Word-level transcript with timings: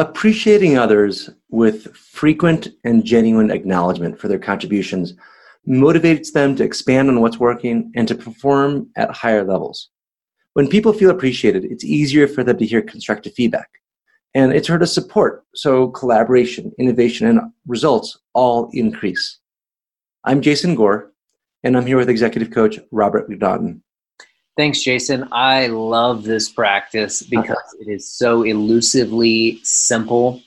Appreciating 0.00 0.78
others 0.78 1.28
with 1.50 1.94
frequent 1.94 2.68
and 2.84 3.04
genuine 3.04 3.50
acknowledgement 3.50 4.18
for 4.18 4.28
their 4.28 4.38
contributions 4.38 5.12
motivates 5.68 6.32
them 6.32 6.56
to 6.56 6.64
expand 6.64 7.10
on 7.10 7.20
what's 7.20 7.38
working 7.38 7.92
and 7.94 8.08
to 8.08 8.14
perform 8.14 8.88
at 8.96 9.10
higher 9.10 9.44
levels. 9.44 9.90
When 10.54 10.68
people 10.68 10.94
feel 10.94 11.10
appreciated, 11.10 11.66
it's 11.66 11.84
easier 11.84 12.26
for 12.26 12.42
them 12.42 12.56
to 12.56 12.64
hear 12.64 12.80
constructive 12.80 13.34
feedback. 13.34 13.68
And 14.34 14.54
it's 14.54 14.68
heard 14.68 14.82
as 14.82 14.90
support, 14.90 15.44
so 15.54 15.88
collaboration, 15.88 16.72
innovation, 16.78 17.26
and 17.26 17.52
results 17.66 18.18
all 18.32 18.70
increase. 18.72 19.40
I'm 20.24 20.40
Jason 20.40 20.76
Gore, 20.76 21.12
and 21.62 21.76
I'm 21.76 21.84
here 21.84 21.98
with 21.98 22.08
executive 22.08 22.50
coach 22.54 22.78
Robert 22.90 23.28
McNaughton. 23.28 23.82
Thanks, 24.56 24.82
Jason. 24.82 25.28
I 25.32 25.68
love 25.68 26.24
this 26.24 26.50
practice 26.50 27.22
because 27.22 27.56
it 27.80 27.88
is 27.88 28.08
so 28.08 28.42
elusively 28.42 29.60
simple 29.62 30.42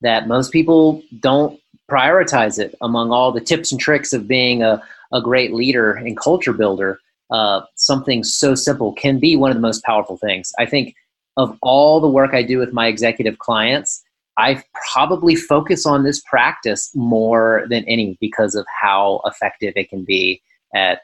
that 0.00 0.28
most 0.28 0.52
people 0.52 1.02
don't 1.20 1.60
prioritize 1.90 2.58
it 2.58 2.74
among 2.80 3.10
all 3.10 3.32
the 3.32 3.40
tips 3.40 3.72
and 3.72 3.80
tricks 3.80 4.12
of 4.12 4.28
being 4.28 4.62
a, 4.62 4.82
a 5.12 5.20
great 5.20 5.52
leader 5.52 5.92
and 5.92 6.16
culture 6.16 6.52
builder. 6.52 7.00
Uh, 7.30 7.62
something 7.74 8.24
so 8.24 8.54
simple 8.54 8.92
can 8.94 9.18
be 9.18 9.36
one 9.36 9.50
of 9.50 9.56
the 9.56 9.60
most 9.60 9.84
powerful 9.84 10.16
things. 10.16 10.52
I 10.58 10.64
think 10.64 10.94
of 11.36 11.56
all 11.60 12.00
the 12.00 12.08
work 12.08 12.34
I 12.34 12.42
do 12.42 12.58
with 12.58 12.72
my 12.72 12.86
executive 12.86 13.38
clients, 13.38 14.02
I 14.38 14.62
probably 14.92 15.34
focus 15.34 15.84
on 15.84 16.04
this 16.04 16.20
practice 16.20 16.90
more 16.94 17.66
than 17.68 17.84
any 17.84 18.16
because 18.20 18.54
of 18.54 18.66
how 18.80 19.20
effective 19.24 19.74
it 19.76 19.90
can 19.90 20.04
be 20.04 20.40
at 20.74 21.00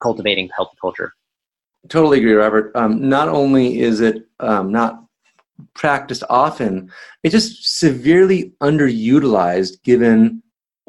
cultivating 0.00 0.48
healthy 0.54 0.76
culture. 0.80 1.12
Totally 1.88 2.18
agree, 2.18 2.32
Robert. 2.32 2.74
Um, 2.74 3.08
not 3.08 3.28
only 3.28 3.80
is 3.80 4.00
it 4.00 4.26
um, 4.40 4.72
not 4.72 5.04
practiced 5.74 6.24
often, 6.28 6.90
it's 7.22 7.32
just 7.32 7.78
severely 7.78 8.52
underutilized 8.62 9.82
given 9.82 10.42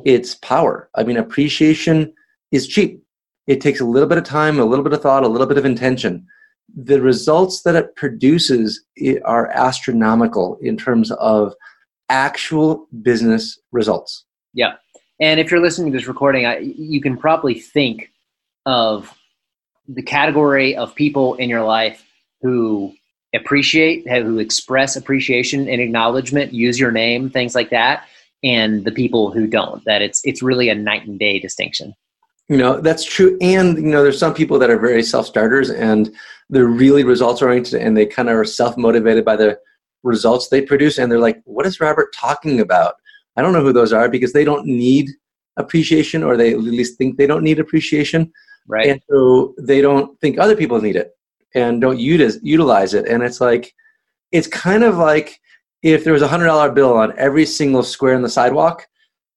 its 0.06 0.36
power. 0.36 0.90
I 0.96 1.04
mean, 1.04 1.18
appreciation 1.18 2.14
is 2.52 2.68
cheap. 2.68 3.04
It 3.48 3.62
takes 3.62 3.80
a 3.80 3.86
little 3.86 4.10
bit 4.10 4.18
of 4.18 4.24
time, 4.24 4.60
a 4.60 4.66
little 4.66 4.84
bit 4.84 4.94
of 4.94 5.02
thought, 5.02 5.24
a 5.24 5.28
little 5.28 5.48
bit 5.48 5.58
of 5.58 5.66
intention. 5.66 6.26
The 6.76 7.02
results 7.02 7.62
that 7.62 7.76
it 7.76 7.96
produces 7.96 8.84
are 9.26 9.48
astronomical 9.48 10.58
in 10.62 10.78
terms 10.78 11.12
of 11.12 11.54
actual 12.10 12.88
business 13.02 13.60
results. 13.72 14.26
Yeah. 14.54 14.74
And 15.20 15.40
if 15.40 15.50
you're 15.50 15.62
listening 15.62 15.92
to 15.92 15.98
this 15.98 16.08
recording, 16.08 16.46
I, 16.46 16.60
you 16.60 17.02
can 17.02 17.18
probably 17.18 17.56
think 17.56 18.12
of 18.66 19.18
the 19.88 20.02
category 20.02 20.76
of 20.76 20.94
people 20.96 21.36
in 21.36 21.50
your 21.50 21.64
life 21.64 22.04
who 22.42 22.94
appreciate, 23.34 24.08
who 24.10 24.40
express 24.40 24.96
appreciation 24.96 25.68
and 25.68 25.82
acknowledgement, 25.82 26.54
use 26.54 26.80
your 26.80 26.92
name, 26.92 27.30
things 27.30 27.56
like 27.56 27.70
that, 27.70 28.06
and 28.44 28.86
the 28.86 28.92
people 28.92 29.32
who 29.32 29.48
don't. 29.48 29.84
That 29.86 30.02
it's 30.02 30.22
it's 30.24 30.42
really 30.42 30.70
a 30.70 30.76
night 30.76 31.08
and 31.08 31.20
day 31.20 31.40
distinction. 31.40 31.94
You 32.50 32.58
know 32.58 32.80
that's 32.80 33.04
true, 33.04 33.38
and 33.42 33.78
you 33.78 33.90
know 33.90 34.04
there's 34.04 34.20
some 34.20 34.34
people 34.34 34.60
that 34.60 34.70
are 34.70 34.80
very 34.80 35.04
self 35.04 35.26
starters 35.26 35.70
and 35.70 36.14
they're 36.50 36.66
really 36.66 37.04
results 37.04 37.42
oriented, 37.42 37.82
and 37.82 37.96
they 37.96 38.06
kind 38.06 38.30
of 38.30 38.36
are 38.36 38.46
self 38.46 38.78
motivated 38.78 39.26
by 39.26 39.36
the 39.36 39.60
results 40.04 40.48
they 40.48 40.62
produce, 40.62 40.98
and 40.98 41.12
they're 41.12 41.20
like, 41.20 41.42
"What 41.46 41.66
is 41.66 41.80
Robert 41.80 42.14
talking 42.14 42.60
about?" 42.60 42.96
I 43.36 43.42
don't 43.42 43.54
know 43.54 43.62
who 43.62 43.74
those 43.74 43.94
are 43.94 44.10
because 44.10 44.34
they 44.34 44.46
don't 44.46 44.66
need 44.66 45.12
appreciation, 45.58 46.24
or 46.24 46.38
they 46.38 46.54
at 46.54 46.60
least 46.60 46.98
think 46.98 47.18
they 47.18 47.28
don't 47.28 47.44
need 47.44 47.60
appreciation 47.60 48.32
right. 48.68 48.88
And 48.88 49.02
so 49.10 49.56
they 49.58 49.82
don't 49.82 50.20
think 50.20 50.38
other 50.38 50.56
people 50.56 50.82
need 50.82 50.96
it 50.96 51.18
and 51.56 51.82
don't 51.82 52.00
utilize 52.00 52.40
utilize 52.44 52.94
it. 52.94 53.08
And 53.08 53.24
it's 53.24 53.42
like 53.42 53.74
it's 54.32 54.48
kind 54.48 54.84
of 54.84 54.98
like 54.98 55.40
if 55.84 56.04
there 56.04 56.14
was 56.14 56.22
a 56.22 56.28
hundred 56.28 56.48
dollar 56.48 56.72
bill 56.72 56.94
on 56.94 57.18
every 57.18 57.46
single 57.46 57.84
square 57.84 58.14
in 58.14 58.22
the 58.22 58.30
sidewalk 58.30 58.88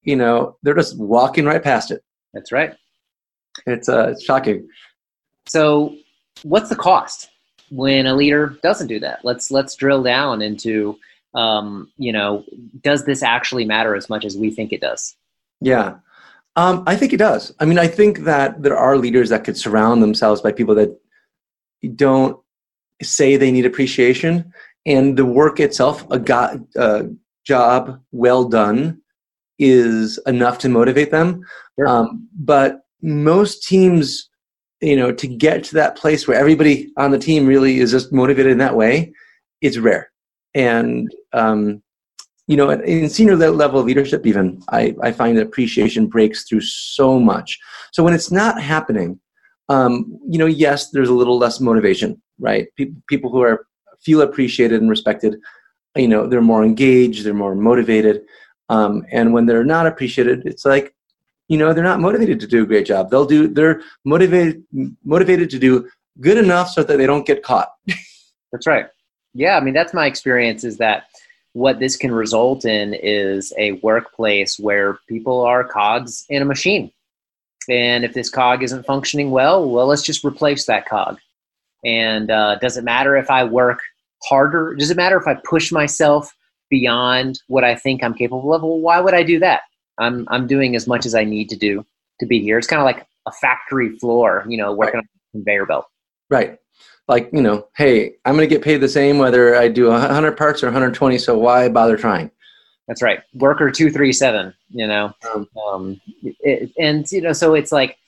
you 0.03 0.17
know 0.17 0.57
they're 0.63 0.75
just 0.75 0.99
walking 0.99 1.45
right 1.45 1.63
past 1.63 1.91
it. 1.91 2.03
That's 2.33 2.53
right. 2.53 2.75
It's 3.67 3.89
uh 3.89 4.11
it's 4.11 4.25
shocking. 4.25 4.69
So 5.47 5.95
what's 6.43 6.69
the 6.69 6.77
cost 6.77 7.31
when 7.71 8.07
a 8.07 8.15
leader 8.15 8.59
doesn't 8.63 8.87
do 8.87 9.01
that? 9.01 9.21
Let's 9.25 9.51
let's 9.51 9.75
drill 9.75 10.03
down 10.03 10.43
into 10.43 10.99
um, 11.35 11.91
you 11.97 12.13
know 12.13 12.45
does 12.83 13.05
this 13.05 13.23
actually 13.23 13.65
matter 13.65 13.95
as 13.95 14.09
much 14.09 14.25
as 14.25 14.37
we 14.37 14.51
think 14.51 14.73
it 14.73 14.81
does? 14.81 15.17
Yeah 15.61 15.97
um, 16.57 16.83
I 16.87 16.97
think 16.97 17.13
it 17.13 17.19
does. 17.19 17.55
I 17.61 17.65
mean, 17.65 17.79
I 17.79 17.87
think 17.87 18.21
that 18.21 18.63
there 18.63 18.77
are 18.77 18.97
leaders 18.97 19.29
that 19.29 19.45
could 19.45 19.57
surround 19.57 20.03
themselves 20.03 20.41
by 20.41 20.53
people 20.53 20.75
that 20.77 20.99
don't 21.95 22.39
say 23.03 23.37
they 23.37 23.53
need 23.53 23.67
appreciation, 23.67 24.53
and 24.85 25.17
the 25.17 25.25
work 25.25 25.61
itself, 25.61 26.09
a 26.11 26.19
go- 26.19 26.67
uh, 26.77 27.05
job 27.45 28.01
well 28.13 28.45
done, 28.45 29.01
is 29.59 30.19
enough 30.27 30.59
to 30.59 30.69
motivate 30.69 31.11
them. 31.11 31.43
Sure. 31.79 31.89
Um, 31.89 32.29
but 32.39 32.81
most 33.03 33.67
teams, 33.67 34.29
you 34.81 34.97
know, 34.97 35.13
to 35.13 35.27
get 35.27 35.65
to 35.65 35.75
that 35.75 35.97
place 35.97 36.27
where 36.27 36.39
everybody 36.39 36.93
on 36.97 37.11
the 37.11 37.19
team 37.19 37.47
really 37.47 37.79
is 37.79 37.91
just 37.91 38.13
motivated 38.13 38.53
in 38.53 38.59
that 38.59 38.77
way, 38.77 39.13
it's 39.61 39.79
rare. 39.79 40.11
And 40.55 41.15
um, 41.33 41.83
you 42.51 42.57
know, 42.57 42.69
in 42.71 43.09
senior 43.09 43.37
level 43.37 43.81
leadership, 43.81 44.27
even 44.27 44.61
I, 44.71 44.97
I 45.05 45.13
find 45.13 45.39
that 45.39 45.47
appreciation 45.47 46.09
breaks 46.09 46.43
through 46.43 46.63
so 46.63 47.21
much. 47.21 47.57
So 47.93 48.03
when 48.03 48.13
it's 48.13 48.33
not 48.33 48.61
happening, 48.61 49.21
um, 49.69 50.19
you 50.29 50.37
know, 50.37 50.47
yes, 50.47 50.91
there's 50.91 51.11
a 51.11 51.15
little 51.15 51.39
less 51.39 51.61
motivation, 51.61 52.21
right? 52.41 52.67
People, 52.75 53.01
people 53.07 53.31
who 53.31 53.41
are 53.41 53.69
feel 54.01 54.23
appreciated 54.23 54.81
and 54.81 54.91
respected, 54.91 55.37
you 55.95 56.09
know, 56.09 56.27
they're 56.27 56.41
more 56.41 56.65
engaged, 56.65 57.25
they're 57.25 57.35
more 57.35 57.55
motivated. 57.55 58.23
Um, 58.69 59.07
and 59.13 59.33
when 59.33 59.47
they're 59.47 59.63
not 59.63 59.87
appreciated, 59.87 60.45
it's 60.45 60.65
like, 60.65 60.93
you 61.47 61.57
know, 61.57 61.73
they're 61.73 61.85
not 61.85 62.01
motivated 62.01 62.41
to 62.41 62.49
do 62.49 62.65
a 62.65 62.67
great 62.67 62.85
job. 62.85 63.13
They'll 63.13 63.27
do, 63.27 63.47
they're 63.47 63.81
motivated, 64.05 64.65
motivated 65.05 65.51
to 65.51 65.59
do 65.61 65.89
good 66.21 66.37
enough 66.37 66.71
so 66.71 66.83
that 66.83 66.99
they 66.99 67.07
don't 67.07 67.25
get 67.25 67.45
caught. 67.45 67.71
that's 68.53 68.67
right. 68.67 68.87
Yeah, 69.35 69.57
I 69.57 69.61
mean, 69.61 69.75
that's 69.75 69.95
my 69.95 70.07
experience. 70.07 70.65
Is 70.65 70.79
that 70.79 71.05
what 71.53 71.81
this 71.81 71.97
can 71.97 72.13
result 72.13 72.65
in 72.65 72.95
is 72.95 73.53
a 73.59 73.73
workplace 73.73 74.59
where 74.59 74.99
people 75.09 75.41
are 75.41 75.65
cogs 75.65 76.25
in 76.29 76.43
a 76.43 76.45
machine. 76.45 76.93
And 77.69 78.05
if 78.05 78.15
this 78.15 78.31
cog 78.31 78.63
isn't 78.63 78.87
functioning 78.87 79.31
well, 79.31 79.69
well, 79.69 79.87
let's 79.87 80.03
just 80.03 80.25
replace 80.25 80.67
that 80.67 80.89
cog. 80.89 81.19
And 81.85 82.31
uh, 82.31 82.57
does 82.57 82.77
it 82.77 82.85
matter 82.85 83.17
if 83.17 83.31
I 83.31 83.45
work 83.45 83.81
harder? 84.25 84.75
Does 84.75 84.91
it 84.91 84.97
matter 84.97 85.17
if 85.17 85.27
I 85.27 85.35
push 85.45 85.73
myself 85.73 86.35
beyond 86.69 87.41
what 87.49 87.65
I 87.65 87.75
think 87.75 88.03
I'm 88.03 88.15
capable 88.15 88.55
of? 88.55 88.63
Well, 88.63 88.79
why 88.79 89.01
would 89.01 89.15
I 89.15 89.23
do 89.23 89.39
that? 89.41 89.63
I'm 89.99 90.27
I'm 90.31 90.47
doing 90.47 90.77
as 90.77 90.87
much 90.87 91.05
as 91.05 91.15
I 91.15 91.25
need 91.25 91.49
to 91.51 91.57
do 91.57 91.85
to 92.21 92.27
be 92.27 92.41
here. 92.41 92.59
It's 92.59 92.67
kind 92.67 92.81
of 92.81 92.87
like 92.87 93.07
a 93.27 93.33
factory 93.33 93.99
floor, 93.99 94.45
you 94.49 94.57
know, 94.57 94.73
working 94.73 94.97
right. 94.97 95.05
on 95.05 95.05
a 95.05 95.39
conveyor 95.39 95.67
belt. 95.67 95.87
Right 96.29 96.59
like 97.11 97.29
you 97.33 97.43
know 97.43 97.67
hey 97.77 98.15
i'm 98.25 98.37
going 98.37 98.49
to 98.49 98.55
get 98.55 98.65
paid 98.65 98.79
the 98.79 98.89
same 98.89 99.19
whether 99.19 99.57
i 99.57 99.69
do 99.69 99.89
100 99.89 100.37
parts 100.37 100.63
or 100.63 100.67
120 100.67 101.19
so 101.19 101.37
why 101.37 101.69
bother 101.69 101.97
trying? 101.97 102.31
That's 102.89 103.03
right. 103.03 103.21
Worker 103.35 103.71
237 103.71 104.55
you 104.71 104.87
know? 104.87 105.13
Um, 105.33 105.49
um, 105.67 106.01
it, 106.23 106.73
and 106.79 107.11
you 107.13 107.21
know 107.21 107.33
so 107.33 107.55
it's 107.55 107.73
like 107.73 107.99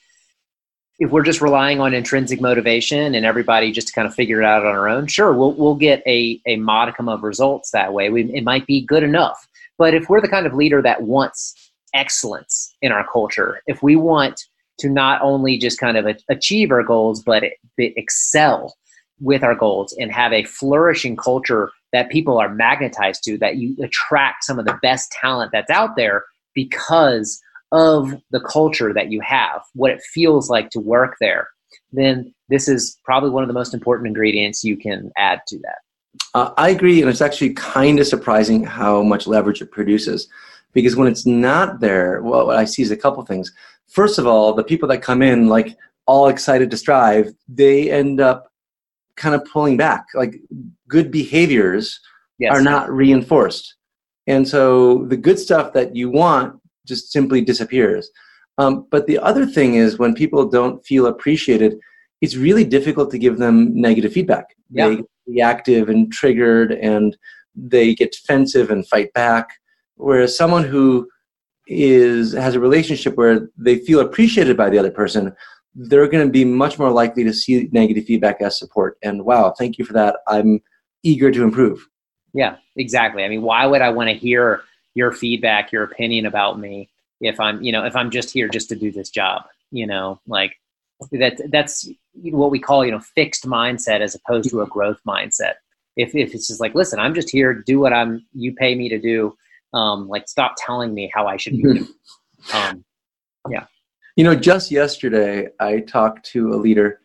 if 0.98 1.10
we're 1.10 1.24
just 1.24 1.40
relying 1.40 1.80
on 1.80 1.94
intrinsic 1.94 2.40
motivation 2.40 3.14
and 3.14 3.26
everybody 3.26 3.72
just 3.72 3.88
to 3.88 3.92
kind 3.92 4.06
of 4.06 4.14
figure 4.14 4.40
it 4.40 4.44
out 4.44 4.64
on 4.64 4.72
our 4.72 4.88
own 4.88 5.08
sure 5.08 5.32
we'll, 5.32 5.52
we'll 5.52 5.74
get 5.74 6.02
a, 6.06 6.40
a 6.46 6.56
modicum 6.56 7.08
of 7.08 7.22
results 7.22 7.72
that 7.72 7.92
way. 7.92 8.08
We, 8.08 8.32
it 8.32 8.44
might 8.44 8.66
be 8.66 8.80
good 8.80 9.02
enough. 9.02 9.48
But 9.78 9.94
if 9.94 10.08
we're 10.08 10.20
the 10.20 10.28
kind 10.28 10.46
of 10.46 10.54
leader 10.54 10.80
that 10.82 11.02
wants 11.02 11.72
excellence 11.92 12.74
in 12.82 12.92
our 12.92 13.06
culture 13.12 13.62
if 13.66 13.82
we 13.82 13.96
want 13.96 14.40
to 14.78 14.88
not 14.88 15.20
only 15.22 15.58
just 15.58 15.78
kind 15.78 15.96
of 15.96 16.06
achieve 16.28 16.70
our 16.70 16.82
goals 16.82 17.22
but 17.22 17.44
excel 17.78 18.74
with 19.22 19.42
our 19.42 19.54
goals 19.54 19.94
and 19.98 20.12
have 20.12 20.32
a 20.32 20.44
flourishing 20.44 21.16
culture 21.16 21.70
that 21.92 22.10
people 22.10 22.38
are 22.38 22.52
magnetized 22.52 23.22
to, 23.24 23.38
that 23.38 23.56
you 23.56 23.76
attract 23.82 24.44
some 24.44 24.58
of 24.58 24.66
the 24.66 24.78
best 24.82 25.12
talent 25.12 25.50
that's 25.52 25.70
out 25.70 25.96
there 25.96 26.24
because 26.54 27.40
of 27.70 28.14
the 28.30 28.40
culture 28.40 28.92
that 28.92 29.10
you 29.10 29.20
have, 29.20 29.62
what 29.74 29.90
it 29.90 30.02
feels 30.12 30.50
like 30.50 30.68
to 30.70 30.80
work 30.80 31.16
there, 31.20 31.48
then 31.92 32.34
this 32.48 32.68
is 32.68 32.98
probably 33.04 33.30
one 33.30 33.42
of 33.42 33.48
the 33.48 33.54
most 33.54 33.72
important 33.72 34.06
ingredients 34.06 34.62
you 34.62 34.76
can 34.76 35.10
add 35.16 35.40
to 35.46 35.58
that. 35.60 35.78
Uh, 36.34 36.52
I 36.58 36.68
agree, 36.68 37.00
and 37.00 37.08
it's 37.08 37.22
actually 37.22 37.54
kind 37.54 37.98
of 37.98 38.06
surprising 38.06 38.64
how 38.64 39.02
much 39.02 39.26
leverage 39.26 39.62
it 39.62 39.70
produces. 39.70 40.28
Because 40.74 40.96
when 40.96 41.08
it's 41.08 41.26
not 41.26 41.80
there, 41.80 42.22
well, 42.22 42.46
what 42.46 42.56
I 42.56 42.64
see 42.64 42.82
is 42.82 42.90
a 42.90 42.96
couple 42.96 43.22
things. 43.24 43.52
First 43.88 44.18
of 44.18 44.26
all, 44.26 44.54
the 44.54 44.64
people 44.64 44.88
that 44.88 45.02
come 45.02 45.22
in, 45.22 45.48
like 45.48 45.76
all 46.06 46.28
excited 46.28 46.70
to 46.70 46.76
strive, 46.76 47.32
they 47.48 47.90
end 47.90 48.20
up 48.20 48.51
kind 49.16 49.34
of 49.34 49.44
pulling 49.52 49.76
back. 49.76 50.04
Like 50.14 50.36
good 50.88 51.10
behaviors 51.10 52.00
yes. 52.38 52.54
are 52.54 52.62
not 52.62 52.90
reinforced. 52.90 53.76
And 54.26 54.46
so 54.46 55.04
the 55.06 55.16
good 55.16 55.38
stuff 55.38 55.72
that 55.72 55.96
you 55.96 56.10
want 56.10 56.60
just 56.86 57.12
simply 57.12 57.40
disappears. 57.40 58.10
Um, 58.58 58.86
but 58.90 59.06
the 59.06 59.18
other 59.18 59.46
thing 59.46 59.74
is 59.74 59.98
when 59.98 60.14
people 60.14 60.48
don't 60.48 60.84
feel 60.84 61.06
appreciated, 61.06 61.78
it's 62.20 62.36
really 62.36 62.64
difficult 62.64 63.10
to 63.10 63.18
give 63.18 63.38
them 63.38 63.72
negative 63.74 64.12
feedback. 64.12 64.46
Yeah. 64.70 64.88
They 64.88 65.02
reactive 65.26 65.88
and 65.88 66.12
triggered 66.12 66.72
and 66.72 67.16
they 67.54 67.94
get 67.94 68.12
defensive 68.12 68.70
and 68.70 68.86
fight 68.86 69.12
back. 69.12 69.48
Whereas 69.96 70.36
someone 70.36 70.64
who 70.64 71.08
is 71.68 72.32
has 72.32 72.54
a 72.54 72.60
relationship 72.60 73.14
where 73.16 73.48
they 73.56 73.78
feel 73.78 74.00
appreciated 74.00 74.56
by 74.56 74.68
the 74.68 74.78
other 74.78 74.90
person, 74.90 75.34
they're 75.74 76.08
going 76.08 76.26
to 76.26 76.30
be 76.30 76.44
much 76.44 76.78
more 76.78 76.90
likely 76.90 77.24
to 77.24 77.32
see 77.32 77.68
negative 77.72 78.04
feedback 78.04 78.40
as 78.40 78.58
support. 78.58 78.98
And 79.02 79.24
wow, 79.24 79.54
thank 79.56 79.78
you 79.78 79.84
for 79.84 79.92
that. 79.94 80.16
I'm 80.26 80.60
eager 81.02 81.30
to 81.30 81.42
improve. 81.42 81.88
Yeah, 82.34 82.56
exactly. 82.76 83.24
I 83.24 83.28
mean, 83.28 83.42
why 83.42 83.66
would 83.66 83.82
I 83.82 83.90
want 83.90 84.10
to 84.10 84.16
hear 84.16 84.62
your 84.94 85.12
feedback, 85.12 85.72
your 85.72 85.84
opinion 85.84 86.26
about 86.26 86.58
me 86.58 86.90
if 87.20 87.38
I'm, 87.40 87.62
you 87.62 87.72
know, 87.72 87.84
if 87.84 87.96
I'm 87.96 88.10
just 88.10 88.30
here 88.30 88.48
just 88.48 88.68
to 88.70 88.76
do 88.76 88.90
this 88.90 89.10
job, 89.10 89.44
you 89.70 89.86
know, 89.86 90.20
like 90.26 90.58
that 91.12 91.40
that's 91.50 91.88
what 92.14 92.50
we 92.50 92.58
call, 92.58 92.84
you 92.84 92.92
know, 92.92 93.00
fixed 93.00 93.46
mindset 93.46 94.00
as 94.00 94.14
opposed 94.14 94.50
to 94.50 94.60
a 94.60 94.66
growth 94.66 95.00
mindset. 95.06 95.54
If, 95.96 96.14
if 96.14 96.34
it's 96.34 96.48
just 96.48 96.60
like, 96.60 96.74
listen, 96.74 96.98
I'm 96.98 97.14
just 97.14 97.30
here 97.30 97.54
do 97.54 97.80
what 97.80 97.92
I'm, 97.92 98.24
you 98.34 98.54
pay 98.54 98.74
me 98.74 98.88
to 98.88 98.98
do. 98.98 99.36
Um, 99.74 100.08
like 100.08 100.28
stop 100.28 100.54
telling 100.58 100.92
me 100.94 101.10
how 101.14 101.26
I 101.26 101.36
should 101.36 101.54
be 101.54 101.62
doing. 101.62 101.88
Um, 102.52 102.84
yeah. 103.48 103.66
You 104.16 104.24
know, 104.24 104.34
just 104.34 104.70
yesterday 104.70 105.48
I 105.58 105.80
talked 105.80 106.26
to 106.26 106.52
a 106.52 106.56
leader 106.56 107.00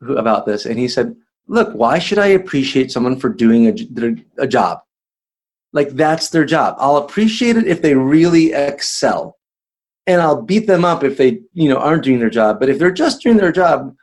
who, 0.00 0.16
about 0.16 0.46
this 0.46 0.66
and 0.66 0.78
he 0.78 0.88
said, 0.88 1.14
look, 1.48 1.72
why 1.74 1.98
should 1.98 2.18
I 2.18 2.28
appreciate 2.28 2.92
someone 2.92 3.18
for 3.18 3.28
doing 3.28 3.66
a, 3.66 4.42
a 4.42 4.46
job? 4.46 4.80
Like 5.72 5.90
that's 5.90 6.30
their 6.30 6.44
job. 6.44 6.76
I'll 6.78 6.98
appreciate 6.98 7.56
it 7.56 7.66
if 7.66 7.82
they 7.82 7.94
really 7.94 8.52
excel. 8.52 9.38
And 10.06 10.20
I'll 10.20 10.42
beat 10.42 10.66
them 10.66 10.84
up 10.84 11.04
if 11.04 11.16
they, 11.16 11.40
you 11.52 11.68
know, 11.68 11.78
aren't 11.78 12.04
doing 12.04 12.18
their 12.18 12.30
job. 12.30 12.58
But 12.58 12.68
if 12.68 12.78
they're 12.78 12.90
just 12.90 13.22
doing 13.22 13.36
their 13.36 13.52
job, 13.52 13.94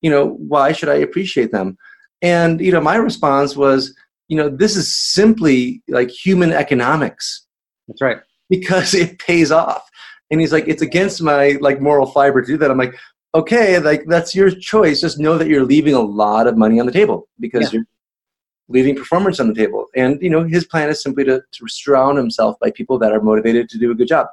you 0.00 0.10
know, 0.10 0.26
why 0.26 0.72
should 0.72 0.88
I 0.88 0.94
appreciate 0.94 1.50
them? 1.50 1.76
And, 2.22 2.60
you 2.60 2.72
know, 2.72 2.80
my 2.80 2.96
response 2.96 3.56
was, 3.56 3.94
you 4.28 4.36
know, 4.36 4.48
this 4.48 4.76
is 4.76 4.94
simply 4.94 5.82
like 5.88 6.10
human 6.10 6.52
economics. 6.52 7.46
That's 7.88 8.00
right. 8.00 8.18
Because 8.48 8.94
it 9.02 9.18
pays 9.18 9.50
off. 9.50 9.88
And 10.30 10.40
he's 10.40 10.52
like, 10.52 10.68
it's 10.68 10.82
against 10.82 11.22
my 11.22 11.58
like 11.60 11.80
moral 11.80 12.06
fiber 12.06 12.40
to 12.40 12.46
do 12.46 12.58
that. 12.58 12.70
I'm 12.70 12.78
like, 12.78 12.94
okay, 13.34 13.78
like 13.78 14.04
that's 14.06 14.34
your 14.34 14.50
choice. 14.50 15.00
Just 15.00 15.18
know 15.18 15.38
that 15.38 15.48
you're 15.48 15.64
leaving 15.64 15.94
a 15.94 16.00
lot 16.00 16.46
of 16.46 16.56
money 16.56 16.80
on 16.80 16.86
the 16.86 16.92
table 16.92 17.28
because 17.40 17.72
yeah. 17.72 17.78
you're 17.78 17.86
leaving 18.68 18.94
performance 18.94 19.40
on 19.40 19.48
the 19.48 19.54
table. 19.54 19.86
And 19.96 20.20
you 20.22 20.30
know, 20.30 20.44
his 20.44 20.64
plan 20.64 20.88
is 20.88 21.02
simply 21.02 21.24
to, 21.24 21.42
to 21.52 21.68
surround 21.68 22.18
himself 22.18 22.58
by 22.60 22.70
people 22.70 22.98
that 22.98 23.12
are 23.12 23.20
motivated 23.20 23.68
to 23.70 23.78
do 23.78 23.90
a 23.90 23.94
good 23.94 24.08
job. 24.08 24.26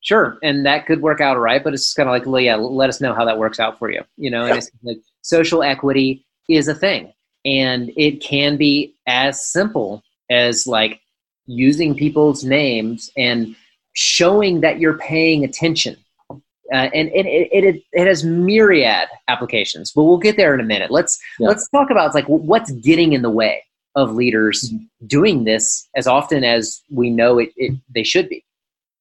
Sure, 0.00 0.38
and 0.44 0.64
that 0.64 0.86
could 0.86 1.02
work 1.02 1.20
out 1.20 1.38
right, 1.38 1.62
but 1.62 1.74
it's 1.74 1.92
kind 1.92 2.08
of 2.08 2.12
like, 2.12 2.24
well, 2.24 2.40
yeah, 2.40 2.54
let 2.54 2.88
us 2.88 3.00
know 3.00 3.14
how 3.14 3.24
that 3.24 3.38
works 3.38 3.58
out 3.58 3.78
for 3.80 3.90
you. 3.90 4.02
You 4.16 4.30
know, 4.30 4.44
and 4.44 4.56
it's 4.56 4.70
like 4.84 4.98
social 5.22 5.62
equity 5.62 6.24
is 6.48 6.68
a 6.68 6.74
thing, 6.74 7.12
and 7.44 7.90
it 7.96 8.22
can 8.22 8.56
be 8.56 8.94
as 9.08 9.44
simple 9.44 10.04
as 10.30 10.68
like 10.68 11.00
using 11.46 11.96
people's 11.96 12.44
names 12.44 13.10
and 13.16 13.56
showing 13.98 14.60
that 14.60 14.78
you're 14.78 14.96
paying 14.98 15.42
attention 15.42 15.96
uh, 16.30 16.88
and, 16.94 17.08
and 17.08 17.26
it, 17.26 17.48
it, 17.50 17.82
it 17.92 18.06
has 18.06 18.22
myriad 18.22 19.08
applications 19.26 19.90
but 19.90 20.04
we'll 20.04 20.18
get 20.18 20.36
there 20.36 20.54
in 20.54 20.60
a 20.60 20.64
minute 20.64 20.88
let's 20.92 21.18
yeah. 21.40 21.48
let's 21.48 21.68
talk 21.70 21.90
about 21.90 22.14
like 22.14 22.24
what's 22.26 22.70
getting 22.70 23.12
in 23.12 23.22
the 23.22 23.30
way 23.30 23.60
of 23.96 24.14
leaders 24.14 24.70
mm-hmm. 24.70 25.06
doing 25.08 25.42
this 25.42 25.88
as 25.96 26.06
often 26.06 26.44
as 26.44 26.80
we 26.92 27.10
know 27.10 27.40
it, 27.40 27.50
it 27.56 27.76
they 27.92 28.04
should 28.04 28.28
be 28.28 28.44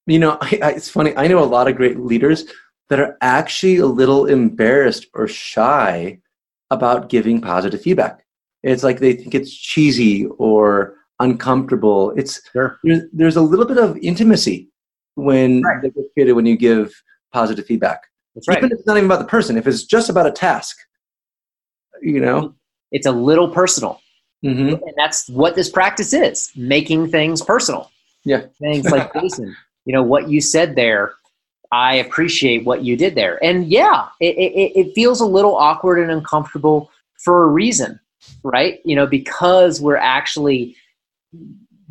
you 0.07 0.17
know 0.17 0.39
I, 0.41 0.59
I, 0.63 0.71
it's 0.71 0.89
funny 0.89 1.15
i 1.15 1.27
know 1.27 1.43
a 1.43 1.45
lot 1.45 1.67
of 1.67 1.75
great 1.75 1.99
leaders 1.99 2.45
that 2.89 2.99
are 2.99 3.17
actually 3.21 3.77
a 3.77 3.85
little 3.85 4.25
embarrassed 4.25 5.05
or 5.13 5.27
shy 5.27 6.17
about 6.71 7.09
giving 7.09 7.39
positive 7.39 7.83
feedback 7.83 8.25
it's 8.63 8.83
like 8.83 8.97
they 8.97 9.13
think 9.13 9.35
it's 9.35 9.53
cheesy 9.55 10.25
or 10.39 10.95
uncomfortable 11.19 12.13
it's 12.17 12.41
sure. 12.51 12.79
there's, 12.83 13.03
there's 13.13 13.35
a 13.35 13.41
little 13.41 13.65
bit 13.65 13.77
of 13.77 13.95
intimacy 13.97 14.71
when 15.17 15.61
right. 15.61 15.81
they 15.81 15.89
get 15.89 16.13
created 16.13 16.33
when 16.33 16.45
you 16.45 16.55
give 16.55 16.93
positive 17.33 17.65
feedback. 17.65 18.03
That's 18.35 18.47
right. 18.47 18.59
Even 18.59 18.71
if 18.71 18.79
it's 18.79 18.87
not 18.87 18.97
even 18.97 19.09
about 19.09 19.19
the 19.19 19.25
person, 19.25 19.57
if 19.57 19.65
it's 19.65 19.83
just 19.83 20.09
about 20.09 20.27
a 20.27 20.31
task, 20.31 20.77
you 22.01 22.21
know, 22.21 22.53
it's 22.91 23.07
a 23.07 23.11
little 23.11 23.49
personal, 23.49 23.99
mm-hmm. 24.45 24.75
and 24.75 24.93
that's 24.95 25.27
what 25.29 25.55
this 25.55 25.69
practice 25.69 26.13
is: 26.13 26.51
making 26.55 27.09
things 27.09 27.41
personal. 27.41 27.89
Yeah, 28.23 28.43
things 28.59 28.85
like 28.91 29.11
Jason, 29.13 29.55
you 29.85 29.93
know, 29.93 30.03
what 30.03 30.29
you 30.29 30.39
said 30.39 30.75
there. 30.75 31.13
I 31.71 31.95
appreciate 31.95 32.63
what 32.63 32.83
you 32.83 32.95
did 32.95 33.15
there, 33.15 33.43
and 33.43 33.67
yeah, 33.67 34.07
it, 34.21 34.37
it, 34.37 34.79
it 34.79 34.93
feels 34.93 35.19
a 35.19 35.25
little 35.25 35.55
awkward 35.55 35.99
and 35.99 36.11
uncomfortable 36.11 36.91
for 37.17 37.43
a 37.43 37.47
reason, 37.47 37.99
right? 38.43 38.79
You 38.85 38.95
know, 38.95 39.07
because 39.07 39.81
we're 39.81 39.97
actually 39.97 40.77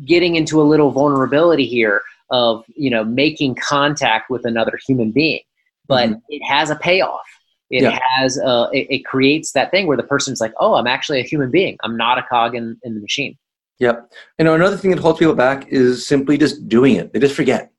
getting 0.05 0.35
into 0.35 0.61
a 0.61 0.63
little 0.63 0.91
vulnerability 0.91 1.65
here 1.67 2.01
of 2.29 2.63
you 2.67 2.89
know 2.89 3.03
making 3.03 3.55
contact 3.55 4.29
with 4.29 4.45
another 4.45 4.79
human 4.85 5.11
being. 5.11 5.41
But 5.87 6.09
mm-hmm. 6.09 6.19
it 6.29 6.41
has 6.47 6.69
a 6.69 6.75
payoff. 6.75 7.25
It 7.69 7.83
yeah. 7.83 7.99
has 8.15 8.37
a, 8.37 8.69
it, 8.71 8.87
it, 8.89 9.05
creates 9.05 9.51
that 9.51 9.71
thing 9.71 9.87
where 9.87 9.97
the 9.97 10.03
person's 10.03 10.39
like 10.39 10.53
oh 10.59 10.75
i'm 10.75 10.87
actually 10.87 11.19
a 11.19 11.23
human 11.23 11.51
being. 11.51 11.77
I'm 11.83 11.97
not 11.97 12.17
a 12.17 12.23
cog 12.23 12.55
in, 12.55 12.77
in 12.83 12.95
the 12.95 13.01
machine. 13.01 13.37
Yep. 13.79 14.11
You 14.39 14.45
know 14.45 14.55
another 14.55 14.77
thing 14.77 14.91
that 14.91 14.99
holds 14.99 15.19
people 15.19 15.35
back 15.35 15.67
is 15.67 16.05
simply 16.05 16.37
just 16.37 16.67
doing 16.67 16.95
it. 16.95 17.13
They 17.13 17.19
just 17.19 17.35
forget. 17.35 17.71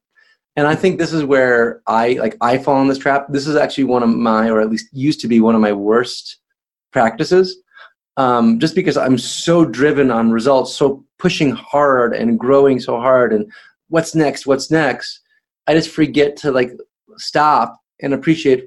And 0.57 0.67
i 0.67 0.75
think 0.75 0.99
this 0.99 1.13
is 1.13 1.25
where 1.25 1.83
i 1.87 2.15
like 2.15 2.37
i 2.41 2.59
fall 2.59 2.81
in 2.83 2.89
this 2.89 2.99
trap. 2.99 3.27
This 3.31 3.47
is 3.47 3.57
actually 3.57 3.85
one 3.85 4.03
of 4.03 4.11
my 4.11 4.49
or 4.51 4.61
at 4.61 4.71
least 4.71 4.89
used 4.93 5.21
to 5.21 5.29
be 5.29 5.41
one 5.41 5.55
of 5.55 5.61
my 5.61 5.73
worst 5.73 6.39
practices 6.93 7.57
um, 8.19 8.59
just 8.59 8.75
because 8.75 8.97
i'm 8.99 9.17
so 9.17 9.65
driven 9.65 10.11
on 10.11 10.31
results 10.31 10.75
so 10.75 11.05
pushing 11.19 11.53
hard 11.53 12.15
and 12.15 12.39
growing 12.39 12.79
so 12.79 12.99
hard 12.99 13.33
and 13.33 13.51
what's 13.89 14.15
next 14.15 14.47
what's 14.47 14.71
next? 14.71 15.21
I 15.67 15.75
just 15.75 15.91
forget 15.91 16.37
to 16.39 16.51
like 16.51 16.73
stop 17.17 17.79
and 18.01 18.15
appreciate 18.15 18.67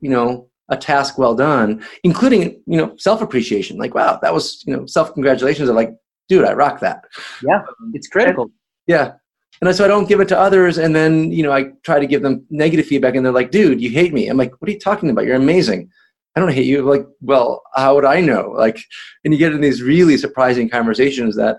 you 0.00 0.10
know 0.10 0.48
a 0.68 0.76
task 0.76 1.18
well 1.18 1.34
done 1.34 1.84
including 2.02 2.60
you 2.66 2.76
know 2.76 2.94
self 2.96 3.20
appreciation 3.22 3.78
like 3.78 3.94
wow 3.94 4.18
that 4.22 4.32
was 4.32 4.62
you 4.66 4.76
know 4.76 4.86
self 4.86 5.12
congratulations 5.14 5.68
of 5.68 5.76
like 5.76 5.94
dude 6.28 6.44
i 6.44 6.52
rock 6.52 6.80
that. 6.80 7.04
Yeah 7.42 7.62
it's 7.92 8.08
critical. 8.08 8.44
And, 8.44 8.52
yeah. 8.86 9.12
And 9.60 9.74
so 9.74 9.84
i 9.84 9.88
don't 9.88 10.08
give 10.08 10.20
it 10.20 10.28
to 10.28 10.38
others 10.38 10.78
and 10.78 10.94
then 10.94 11.30
you 11.30 11.42
know 11.42 11.52
i 11.52 11.64
try 11.84 11.98
to 11.98 12.06
give 12.06 12.22
them 12.22 12.44
negative 12.50 12.86
feedback 12.86 13.14
and 13.14 13.24
they're 13.24 13.32
like 13.32 13.50
dude 13.50 13.80
you 13.80 13.90
hate 13.90 14.12
me. 14.12 14.28
I'm 14.28 14.36
like 14.36 14.52
what 14.60 14.68
are 14.68 14.72
you 14.72 14.80
talking 14.80 15.10
about? 15.10 15.24
You're 15.24 15.36
amazing. 15.36 15.90
I 16.34 16.40
don't 16.40 16.52
hate 16.52 16.66
you. 16.66 16.82
Like 16.82 17.06
well 17.20 17.62
how 17.74 17.94
would 17.94 18.04
i 18.04 18.20
know? 18.20 18.52
Like 18.56 18.82
and 19.24 19.32
you 19.32 19.38
get 19.38 19.52
in 19.52 19.60
these 19.60 19.82
really 19.82 20.16
surprising 20.16 20.68
conversations 20.68 21.36
that 21.36 21.58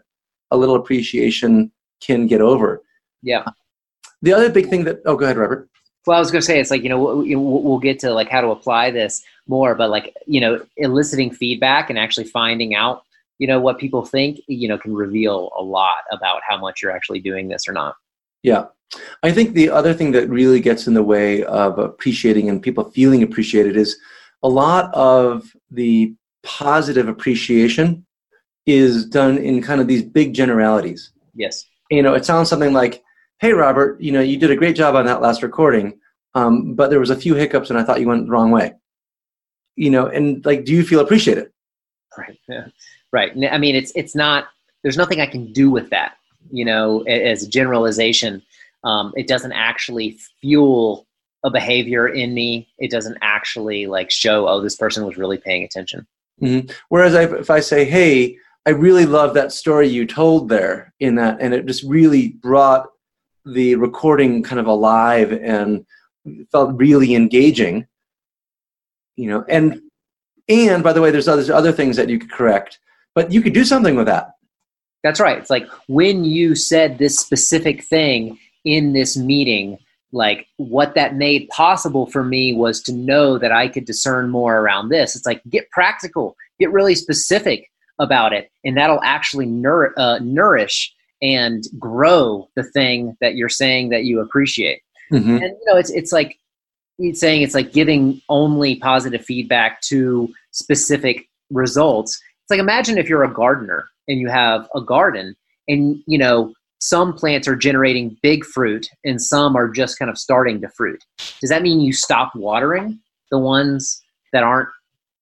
a 0.51 0.57
little 0.57 0.75
appreciation 0.75 1.71
can 2.01 2.27
get 2.27 2.41
over 2.41 2.81
yeah. 3.23 3.45
The 4.21 4.33
other 4.33 4.49
big 4.49 4.69
thing 4.69 4.83
that 4.83 5.01
oh, 5.05 5.15
go 5.15 5.25
ahead, 5.25 5.37
Robert. 5.37 5.69
Well, 6.05 6.17
I 6.17 6.19
was 6.19 6.31
going 6.31 6.41
to 6.41 6.45
say 6.45 6.59
it's 6.59 6.71
like 6.71 6.83
you 6.83 6.89
know 6.89 6.99
we'll 6.99 7.79
get 7.79 7.99
to 7.99 8.13
like 8.13 8.29
how 8.29 8.41
to 8.41 8.49
apply 8.49 8.91
this 8.91 9.23
more, 9.47 9.73
but 9.73 9.89
like 9.89 10.15
you 10.27 10.41
know 10.41 10.63
eliciting 10.77 11.31
feedback 11.31 11.89
and 11.89 11.97
actually 11.97 12.25
finding 12.25 12.75
out 12.75 13.03
you 13.39 13.47
know 13.47 13.59
what 13.59 13.79
people 13.79 14.05
think 14.05 14.39
you 14.47 14.67
know 14.67 14.77
can 14.77 14.93
reveal 14.93 15.51
a 15.57 15.63
lot 15.63 16.03
about 16.11 16.41
how 16.47 16.57
much 16.57 16.81
you're 16.81 16.91
actually 16.91 17.19
doing 17.19 17.47
this 17.47 17.67
or 17.67 17.73
not. 17.73 17.95
Yeah. 18.43 18.65
I 19.23 19.31
think 19.31 19.53
the 19.53 19.69
other 19.69 19.93
thing 19.93 20.11
that 20.11 20.29
really 20.29 20.59
gets 20.59 20.85
in 20.85 20.93
the 20.93 21.03
way 21.03 21.43
of 21.45 21.79
appreciating 21.79 22.49
and 22.49 22.61
people 22.61 22.91
feeling 22.91 23.23
appreciated 23.23 23.75
is 23.75 23.97
a 24.43 24.49
lot 24.49 24.93
of 24.93 25.51
the 25.71 26.13
positive 26.43 27.07
appreciation 27.07 28.05
is 28.65 29.05
done 29.05 29.37
in 29.37 29.61
kind 29.61 29.81
of 29.81 29.87
these 29.87 30.03
big 30.03 30.33
generalities. 30.33 31.11
Yes. 31.33 31.65
You 31.89 32.03
know, 32.03 32.13
it 32.13 32.25
sounds 32.25 32.49
something 32.49 32.73
like, 32.73 33.02
hey 33.43 33.51
robert 33.51 33.99
you 33.99 34.09
know 34.09 34.21
you 34.21 34.37
did 34.37 34.51
a 34.51 34.55
great 34.55 34.73
job 34.73 34.95
on 34.95 35.05
that 35.05 35.21
last 35.21 35.43
recording 35.43 35.99
um, 36.33 36.73
but 36.75 36.89
there 36.89 36.99
was 37.01 37.09
a 37.09 37.15
few 37.15 37.35
hiccups 37.35 37.69
and 37.69 37.77
i 37.77 37.83
thought 37.83 37.99
you 37.99 38.07
went 38.07 38.25
the 38.25 38.31
wrong 38.31 38.51
way. 38.51 38.73
You 39.75 39.89
know 39.89 40.07
and 40.07 40.43
like 40.45 40.63
do 40.63 40.71
you 40.71 40.83
feel 40.83 41.01
appreciated? 41.01 41.51
Right 42.17 42.39
yeah. 42.47 42.67
right 43.11 43.33
i 43.51 43.57
mean 43.57 43.75
it's 43.75 43.91
it's 43.95 44.15
not 44.15 44.45
there's 44.81 44.95
nothing 44.95 45.19
i 45.19 45.25
can 45.25 45.51
do 45.51 45.69
with 45.69 45.89
that 45.89 46.15
you 46.51 46.63
know 46.63 47.01
as 47.01 47.43
a 47.43 47.49
generalization. 47.49 48.41
Um, 48.85 49.13
it 49.15 49.27
doesn't 49.27 49.53
actually 49.53 50.19
fuel 50.41 51.05
a 51.43 51.49
behavior 51.49 52.07
in 52.07 52.33
me. 52.33 52.69
It 52.79 52.91
doesn't 52.91 53.17
actually 53.21 53.87
like 53.87 54.09
show 54.09 54.47
oh 54.47 54.61
this 54.61 54.77
person 54.77 55.05
was 55.05 55.17
really 55.17 55.37
paying 55.37 55.63
attention. 55.63 56.07
Mm-hmm. 56.41 56.71
whereas 56.89 57.13
I, 57.13 57.23
if 57.25 57.51
i 57.51 57.59
say 57.59 57.85
hey 57.85 58.37
i 58.65 58.71
really 58.71 59.05
love 59.05 59.35
that 59.35 59.51
story 59.51 59.87
you 59.87 60.07
told 60.07 60.49
there 60.49 60.91
in 60.99 61.13
that 61.15 61.37
and 61.39 61.53
it 61.53 61.67
just 61.67 61.83
really 61.83 62.29
brought 62.29 62.87
the 63.45 63.75
recording 63.75 64.43
kind 64.43 64.59
of 64.59 64.67
alive 64.67 65.31
and 65.31 65.85
felt 66.51 66.79
really 66.79 67.13
engaging 67.15 67.85
you 69.15 69.29
know 69.29 69.43
and 69.49 69.81
and 70.47 70.83
by 70.83 70.93
the 70.93 71.01
way 71.01 71.11
there's 71.11 71.27
other 71.27 71.53
other 71.53 71.71
things 71.71 71.97
that 71.97 72.09
you 72.09 72.17
could 72.17 72.31
correct 72.31 72.79
but 73.15 73.31
you 73.31 73.41
could 73.41 73.53
do 73.53 73.63
something 73.63 73.95
with 73.95 74.07
that. 74.07 74.31
That's 75.03 75.19
right. 75.19 75.37
It's 75.37 75.49
like 75.49 75.67
when 75.87 76.23
you 76.23 76.55
said 76.55 76.97
this 76.97 77.19
specific 77.19 77.83
thing 77.83 78.39
in 78.65 78.93
this 78.93 79.17
meeting 79.17 79.77
like 80.15 80.45
what 80.57 80.93
that 80.93 81.15
made 81.15 81.49
possible 81.49 82.05
for 82.05 82.23
me 82.23 82.53
was 82.53 82.83
to 82.83 82.93
know 82.93 83.39
that 83.39 83.51
i 83.51 83.67
could 83.67 83.83
discern 83.83 84.29
more 84.29 84.59
around 84.59 84.89
this. 84.89 85.15
It's 85.15 85.25
like 85.25 85.41
get 85.49 85.69
practical 85.71 86.35
get 86.59 86.71
really 86.71 86.95
specific 86.95 87.69
about 87.99 88.31
it, 88.31 88.49
and 88.63 88.77
that'll 88.77 89.01
actually 89.03 89.47
nour- 89.47 89.93
uh, 89.97 90.19
nourish 90.21 90.93
and 91.23 91.63
grow 91.79 92.49
the 92.55 92.63
thing 92.63 93.17
that 93.21 93.35
you're 93.35 93.49
saying 93.49 93.89
that 93.89 94.03
you 94.03 94.19
appreciate. 94.19 94.81
Mm-hmm. 95.11 95.29
And 95.29 95.41
you 95.41 95.63
know, 95.65 95.77
it's 95.77 95.89
it's 95.89 96.11
like 96.11 96.37
saying 97.13 97.41
it's 97.41 97.55
like 97.55 97.73
giving 97.73 98.21
only 98.29 98.75
positive 98.75 99.25
feedback 99.25 99.81
to 99.81 100.31
specific 100.51 101.27
results. 101.49 102.21
It's 102.43 102.51
like 102.51 102.59
imagine 102.59 102.97
if 102.97 103.09
you're 103.09 103.23
a 103.23 103.33
gardener 103.33 103.87
and 104.07 104.19
you 104.19 104.27
have 104.27 104.67
a 104.75 104.81
garden 104.81 105.35
and 105.67 106.03
you 106.05 106.17
know 106.17 106.53
some 106.83 107.13
plants 107.13 107.47
are 107.47 107.55
generating 107.55 108.17
big 108.21 108.43
fruit 108.43 108.89
and 109.05 109.21
some 109.21 109.55
are 109.55 109.69
just 109.69 109.97
kind 109.97 110.11
of 110.11 110.17
starting 110.17 110.59
to 110.59 110.67
fruit. 110.69 111.01
Does 111.39 111.49
that 111.49 111.61
mean 111.61 111.79
you 111.79 111.93
stop 111.93 112.35
watering 112.35 112.99
the 113.31 113.39
ones 113.39 114.03
that 114.33 114.43
aren't, 114.43 114.67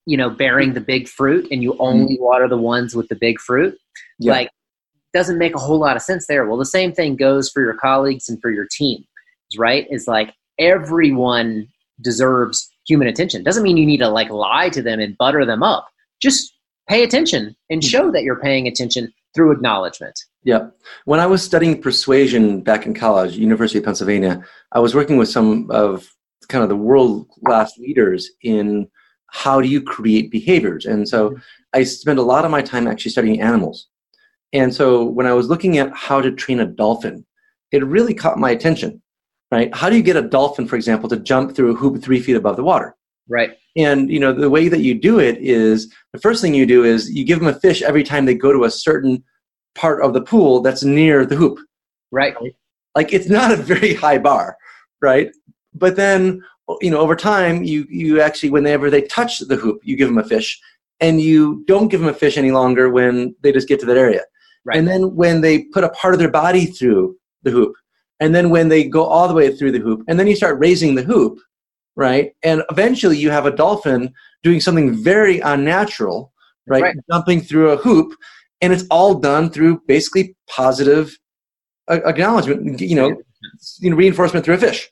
you 0.08 0.17
know, 0.17 0.31
bearing 0.31 0.74
the 0.74 0.81
big 0.81 1.08
fruit 1.08 1.48
and 1.51 1.62
you 1.62 1.77
only 1.77 2.15
mm-hmm. 2.15 2.24
water 2.24 2.48
the 2.48 2.58
ones 2.58 2.96
with 2.96 3.10
the 3.10 3.15
big 3.15 3.39
fruit? 3.39 3.77
Yeah. 4.17 4.31
Like 4.31 4.50
doesn't 5.13 5.38
make 5.38 5.56
a 5.56 5.60
whole 5.60 5.80
lot 5.80 5.96
of 5.96 6.01
sense 6.01 6.27
there. 6.27 6.46
Well, 6.46 6.58
the 6.58 6.65
same 6.65 6.94
thing 6.94 7.15
goes 7.15 7.50
for 7.50 7.62
your 7.62 7.74
colleagues 7.74 8.30
and 8.30 8.41
for 8.41 8.51
your 8.51 8.68
team, 8.72 9.03
right? 9.58 9.88
Is 9.89 10.08
like 10.08 10.34
everyone 10.60 11.68
deserves 12.01 12.70
human 12.88 13.08
attention. 13.08 13.44
Doesn't 13.44 13.63
mean 13.63 13.77
you 13.77 13.86
need 13.86 14.00
to 14.00 14.10
like 14.10 14.30
lie 14.30 14.70
to 14.70 14.82
them 14.82 15.00
and 15.00 15.18
butter 15.18 15.46
them 15.46 15.63
up. 15.63 15.88
Just 16.22 16.53
pay 16.88 17.03
attention 17.03 17.56
and 17.70 17.82
mm-hmm. 17.82 17.88
show 17.88 18.12
that 18.12 18.24
you're 18.24 18.39
paying 18.39 18.68
attention 18.68 19.12
through 19.34 19.51
acknowledgement. 19.51 20.20
Yeah. 20.44 20.68
When 21.06 21.20
I 21.20 21.27
was 21.27 21.44
studying 21.44 21.82
persuasion 21.82 22.62
back 22.62 22.86
in 22.86 22.94
college, 22.94 23.38
University 23.38 23.80
of 23.80 23.86
Pennsylvania, 23.86 24.44
I 24.72 24.80
was 24.80 24.96
working 24.96 25.18
with 25.18 25.30
some 25.30 25.70
of 25.72 26.12
kind 26.50 26.63
of 26.63 26.70
the 26.70 26.75
world 26.75 27.30
class 27.30 27.77
leaders 27.77 28.30
in 28.44 28.89
how 29.27 29.62
do 29.62 29.68
you 29.68 29.82
create 29.82 30.32
behaviors. 30.32 30.86
And 30.86 31.08
so 31.08 31.30
mm-hmm. 31.30 31.39
I 31.74 31.84
spent 31.84 32.20
a 32.20 32.24
lot 32.24 32.44
of 32.44 32.51
my 32.51 32.62
time 32.62 32.88
actually 32.88 33.12
studying 33.12 33.41
animals. 33.41 33.88
And 34.53 34.74
so 34.74 35.05
when 35.05 35.27
I 35.27 35.34
was 35.34 35.48
looking 35.48 35.77
at 35.77 35.93
how 35.96 36.22
to 36.22 36.31
train 36.31 36.60
a 36.60 36.65
dolphin, 36.65 37.25
it 37.72 37.86
really 37.86 38.13
caught 38.13 38.38
my 38.38 38.51
attention, 38.51 39.01
right? 39.51 39.74
How 39.74 39.89
do 39.89 39.96
you 39.96 40.03
get 40.03 40.17
a 40.17 40.22
dolphin, 40.22 40.67
for 40.67 40.75
example, 40.75 41.08
to 41.10 41.17
jump 41.17 41.55
through 41.55 41.72
a 41.72 41.75
hoop 41.75 42.01
three 42.03 42.20
feet 42.20 42.36
above 42.36 42.58
the 42.58 42.63
water? 42.63 42.96
Right. 43.29 43.51
And 43.77 44.12
you 44.12 44.20
know 44.20 44.34
the 44.34 44.50
way 44.50 44.67
that 44.67 44.81
you 44.81 44.93
do 44.93 45.20
it 45.20 45.38
is 45.38 45.93
the 46.12 46.20
first 46.20 46.41
thing 46.41 46.53
you 46.53 46.65
do 46.65 46.84
is 46.84 47.10
you 47.10 47.24
give 47.24 47.39
them 47.39 47.48
a 47.48 47.60
fish 47.60 47.81
every 47.81 48.03
time 48.03 48.25
they 48.25 48.36
go 48.36 48.51
to 48.51 48.65
a 48.65 48.72
certain 48.72 49.24
part 49.75 50.03
of 50.03 50.13
the 50.13 50.22
pool 50.22 50.62
that's 50.62 50.84
near 50.84 51.25
the 51.25 51.38
hoop. 51.38 51.58
Right. 52.12 52.36
Like 52.93 53.13
it's 53.13 53.29
not 53.29 53.51
a 53.51 53.55
very 53.55 53.93
high 54.05 54.17
bar, 54.17 54.58
right? 55.01 55.31
But 55.74 55.96
then 55.96 56.43
you 56.81 56.91
know 56.91 57.00
over 57.00 57.15
time 57.15 57.63
you 57.63 57.86
you 57.89 58.20
actually 58.20 58.50
whenever 58.50 58.89
they 58.89 59.03
touch 59.03 59.39
the 59.39 59.55
hoop 59.55 59.81
you 59.84 59.96
give 59.96 60.08
them 60.08 60.17
a 60.17 60.24
fish 60.24 60.60
and 61.00 61.22
you 61.22 61.63
don't 61.65 61.88
give 61.88 62.00
them 62.00 62.10
a 62.10 62.13
fish 62.13 62.38
any 62.38 62.51
longer 62.51 62.89
when 62.89 63.36
they 63.41 63.51
just 63.51 63.67
get 63.67 63.79
to 63.79 63.86
that 63.86 63.98
area. 63.98 64.22
Right. 64.63 64.77
And 64.77 64.88
then 64.88 65.15
when 65.15 65.41
they 65.41 65.63
put 65.63 65.84
a 65.84 65.89
part 65.89 66.13
of 66.13 66.20
their 66.20 66.30
body 66.30 66.65
through 66.68 67.18
the 67.44 67.51
hoop, 67.51 67.74
and 68.20 68.36
then 68.36 68.51
when 68.51 68.70
they 68.70 68.84
go 68.84 69.03
all 69.03 69.27
the 69.27 69.34
way 69.34 69.56
through 69.56 69.72
the 69.72 69.80
hoop, 69.80 70.03
and 70.08 70.20
then 70.20 70.27
you 70.27 70.36
start 70.36 70.60
raising 70.60 70.94
the 70.94 71.01
hoop, 71.01 71.39
right? 71.96 72.34
And 72.44 72.63
eventually 72.70 73.18
you 73.18 73.32
have 73.32 73.48
a 73.48 73.56
dolphin 73.56 74.13
doing 74.44 74.60
something 74.60 75.03
very 75.03 75.39
unnatural, 75.39 76.32
right? 76.68 76.84
right. 76.84 76.96
Jumping 77.12 77.41
through 77.41 77.72
a 77.72 77.77
hoop, 77.77 78.13
and 78.62 78.72
it's 78.72 78.86
all 78.91 79.15
done 79.15 79.50
through 79.50 79.82
basically 79.88 80.36
positive 80.48 81.18
uh, 81.89 82.00
acknowledgement, 82.06 82.80
you 82.80 82.96
know, 82.96 83.20
you 83.80 83.89
know 83.89 83.96
reinforcement 83.96 84.46
through 84.46 84.56
a 84.56 84.60
fish, 84.60 84.89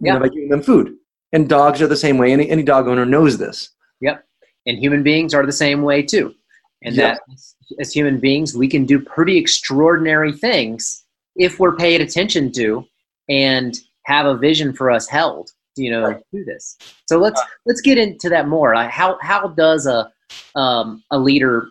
yeah. 0.00 0.14
Know, 0.14 0.20
by 0.20 0.28
giving 0.28 0.48
them 0.48 0.62
food. 0.62 0.94
And 1.32 1.48
dogs 1.48 1.82
are 1.82 1.88
the 1.88 1.96
same 1.96 2.16
way. 2.16 2.32
Any, 2.32 2.48
any 2.48 2.62
dog 2.62 2.88
owner 2.88 3.04
knows 3.04 3.36
this. 3.36 3.70
Yep. 4.00 4.24
And 4.66 4.78
human 4.78 5.02
beings 5.02 5.34
are 5.34 5.44
the 5.44 5.52
same 5.52 5.82
way 5.82 6.02
too. 6.02 6.34
And 6.82 6.94
yep. 6.94 7.18
that 7.26 7.38
as 7.78 7.92
human 7.92 8.18
beings, 8.18 8.56
we 8.56 8.68
can 8.68 8.84
do 8.84 8.98
pretty 8.98 9.36
extraordinary 9.36 10.32
things 10.32 11.04
if 11.36 11.58
we're 11.58 11.76
paid 11.76 12.00
attention 12.00 12.50
to 12.52 12.84
and 13.28 13.78
have 14.06 14.26
a 14.26 14.36
vision 14.36 14.72
for 14.72 14.90
us 14.90 15.06
held 15.06 15.50
you 15.78 15.90
know 15.90 16.02
right. 16.02 16.22
do 16.32 16.44
this. 16.44 16.76
So 17.08 17.18
let's 17.18 17.40
let's 17.64 17.80
get 17.80 17.98
into 17.98 18.28
that 18.30 18.48
more. 18.48 18.74
How 18.74 19.18
how 19.22 19.48
does 19.48 19.86
a 19.86 20.10
um, 20.54 21.02
a 21.10 21.18
leader 21.18 21.70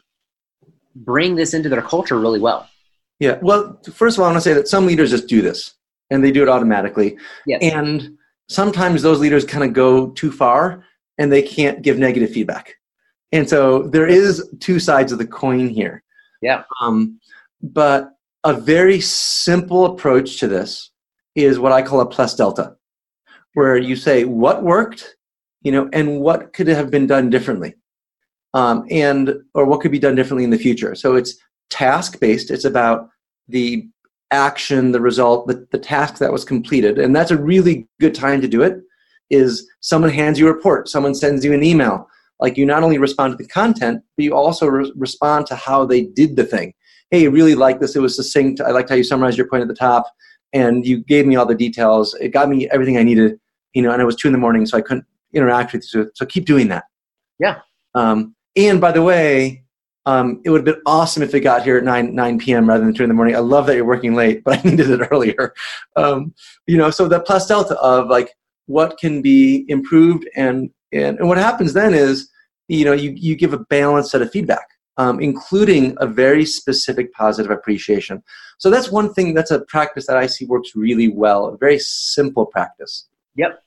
bring 0.96 1.36
this 1.36 1.54
into 1.54 1.70
their 1.70 1.82
culture 1.82 2.20
really 2.20 2.40
well? 2.40 2.68
Yeah 3.20 3.40
well 3.42 3.80
first 3.92 4.18
of 4.18 4.22
all 4.22 4.30
i 4.30 4.32
want 4.32 4.44
to 4.44 4.48
say 4.50 4.54
that 4.54 4.68
some 4.68 4.86
leaders 4.86 5.10
just 5.10 5.28
do 5.28 5.42
this 5.42 5.74
and 6.12 6.24
they 6.24 6.32
do 6.32 6.44
it 6.44 6.50
automatically. 6.50 7.18
Yes. 7.46 7.60
and 7.62 8.18
sometimes 8.48 9.02
those 9.02 9.20
leaders 9.20 9.44
kind 9.44 9.64
of 9.64 9.74
go 9.74 10.12
too 10.12 10.32
far 10.32 10.86
and 11.18 11.32
they 11.32 11.42
can't 11.42 11.82
give 11.82 11.98
negative 11.98 12.32
feedback 12.32 12.76
and 13.32 13.48
so 13.48 13.84
there 13.84 14.08
is 14.08 14.48
two 14.60 14.80
sides 14.80 15.12
of 15.12 15.18
the 15.18 15.28
coin 15.28 15.68
here 15.68 16.04
yeah 16.42 16.64
um, 16.82 17.20
but 17.62 18.12
a 18.44 18.54
very 18.54 19.00
simple 19.02 19.86
approach 19.86 20.38
to 20.40 20.48
this 20.48 20.92
is 21.36 21.60
what 21.60 21.72
i 21.72 21.82
call 21.82 22.02
a 22.02 22.06
plus 22.06 22.36
delta 22.36 22.78
where 23.58 23.76
you 23.76 23.96
say 23.96 24.24
what 24.24 24.62
worked, 24.62 25.16
you 25.64 25.72
know, 25.72 25.90
and 25.92 26.20
what 26.20 26.54
could 26.54 26.68
have 26.68 26.92
been 26.92 27.08
done 27.08 27.28
differently, 27.28 27.74
um, 28.54 28.86
and 28.92 29.34
or 29.56 29.66
what 29.66 29.82
could 29.82 29.92
be 29.92 29.98
done 29.98 30.14
differently 30.14 30.44
in 30.44 30.52
the 30.52 30.60
future. 30.60 30.94
So 30.94 31.16
it's 31.16 31.40
task 31.72 32.20
based. 32.20 32.52
It's 32.52 32.66
about 32.66 33.10
the 33.48 33.88
action, 34.30 34.92
the 34.92 35.02
result, 35.02 35.48
the, 35.48 35.68
the 35.72 35.80
task 35.80 36.20
that 36.20 36.32
was 36.32 36.46
completed, 36.46 37.00
and 37.00 37.16
that's 37.16 37.32
a 37.32 37.42
really 37.42 37.88
good 38.00 38.14
time 38.14 38.42
to 38.42 38.48
do 38.48 38.62
it. 38.62 38.78
Is 39.32 39.68
someone 39.80 40.12
hands 40.12 40.38
you 40.38 40.48
a 40.48 40.54
report, 40.54 40.88
someone 40.88 41.16
sends 41.16 41.44
you 41.44 41.52
an 41.52 41.64
email. 41.64 42.08
Like 42.40 42.58
you 42.58 42.66
not 42.66 42.84
only 42.84 42.98
respond 42.98 43.38
to 43.38 43.44
the 43.44 43.50
content, 43.50 44.04
but 44.16 44.24
you 44.24 44.36
also 44.36 44.68
re- 44.68 44.94
respond 44.96 45.48
to 45.48 45.56
how 45.56 45.86
they 45.86 46.04
did 46.04 46.36
the 46.36 46.44
thing. 46.44 46.74
Hey, 47.10 47.24
I 47.24 47.30
really 47.30 47.56
like 47.56 47.80
this. 47.80 47.96
It 47.96 48.02
was 48.02 48.16
succinct. 48.16 48.62
I 48.62 48.72
liked 48.72 48.90
how 48.90 48.96
you 48.96 49.04
summarized 49.04 49.38
your 49.38 49.48
point 49.48 49.62
at 49.62 49.68
the 49.68 49.76
top, 49.76 50.06
and 50.54 50.86
you 50.86 51.04
gave 51.04 51.26
me 51.26 51.36
all 51.36 51.46
the 51.46 51.56
details. 51.56 52.14
It 52.16 52.30
got 52.30 52.50
me 52.50 52.70
everything 52.70 52.98
I 52.98 53.04
needed 53.04 53.40
you 53.78 53.84
know, 53.84 53.92
and 53.92 54.02
it 54.02 54.06
was 54.06 54.16
two 54.16 54.28
in 54.28 54.32
the 54.32 54.40
morning, 54.40 54.66
so 54.66 54.76
I 54.76 54.82
couldn't 54.82 55.06
interact 55.34 55.72
with 55.72 55.84
you. 55.84 56.06
So, 56.06 56.10
so 56.16 56.26
keep 56.26 56.46
doing 56.46 56.68
that. 56.70 56.86
Yeah. 57.38 57.60
Um, 57.94 58.36
and 58.56 58.82
by 58.82 58.92
the 58.92 59.04
way, 59.04 59.64
um, 60.08 60.42
it 60.44 60.50
would 60.50 60.66
have 60.66 60.76
been 60.76 60.82
awesome 60.88 61.22
if 61.22 61.36
it 61.36 61.42
got 61.42 61.62
here 61.62 61.78
at 61.78 61.84
9, 61.84 62.16
9 62.16 62.40
p.m. 62.40 62.68
rather 62.68 62.84
than 62.84 62.96
2 62.96 63.04
in 63.04 63.10
the 63.10 63.14
morning. 63.14 63.36
I 63.36 63.40
love 63.40 63.68
that 63.68 63.76
you're 63.76 63.86
working 63.86 64.16
late, 64.16 64.44
but 64.46 64.58
I 64.58 64.68
needed 64.68 64.90
it 64.90 65.08
earlier. 65.12 65.54
Um, 65.96 66.34
you 66.66 66.76
know, 66.76 66.90
so 66.90 67.08
the 67.08 67.20
plus 67.20 67.46
delta 67.46 67.78
of 67.80 68.08
like 68.08 68.34
what 68.66 68.98
can 68.98 69.22
be 69.22 69.66
improved 69.68 70.28
and, 70.36 70.72
and, 70.92 71.20
and 71.20 71.28
what 71.28 71.38
happens 71.38 71.74
then 71.74 71.94
is, 71.94 72.30
you 72.68 72.86
know, 72.86 72.94
you, 72.94 73.12
you 73.12 73.36
give 73.36 73.54
a 73.54 73.60
balanced 73.60 74.12
set 74.12 74.22
of 74.22 74.32
feedback, 74.32 74.68
um, 74.98 75.20
including 75.20 75.96
a 76.00 76.08
very 76.08 76.46
specific 76.46 77.14
positive 77.14 77.52
appreciation. 77.52 78.24
So 78.58 78.70
that's 78.70 78.92
one 78.92 79.14
thing, 79.14 79.34
that's 79.34 79.52
a 79.52 79.62
practice 79.66 80.08
that 80.08 80.18
I 80.18 80.28
see 80.28 80.46
works 80.46 80.76
really 80.76 81.08
well, 81.08 81.46
a 81.48 81.58
very 81.58 81.80
simple 81.80 82.46
practice. 82.46 83.08
Yep. 83.36 83.62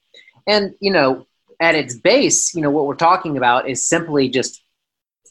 And, 0.46 0.74
you 0.80 0.92
know, 0.92 1.26
at 1.60 1.74
its 1.74 1.94
base, 1.94 2.54
you 2.54 2.62
know, 2.62 2.70
what 2.70 2.86
we're 2.86 2.94
talking 2.94 3.36
about 3.36 3.68
is 3.68 3.86
simply 3.86 4.28
just 4.28 4.62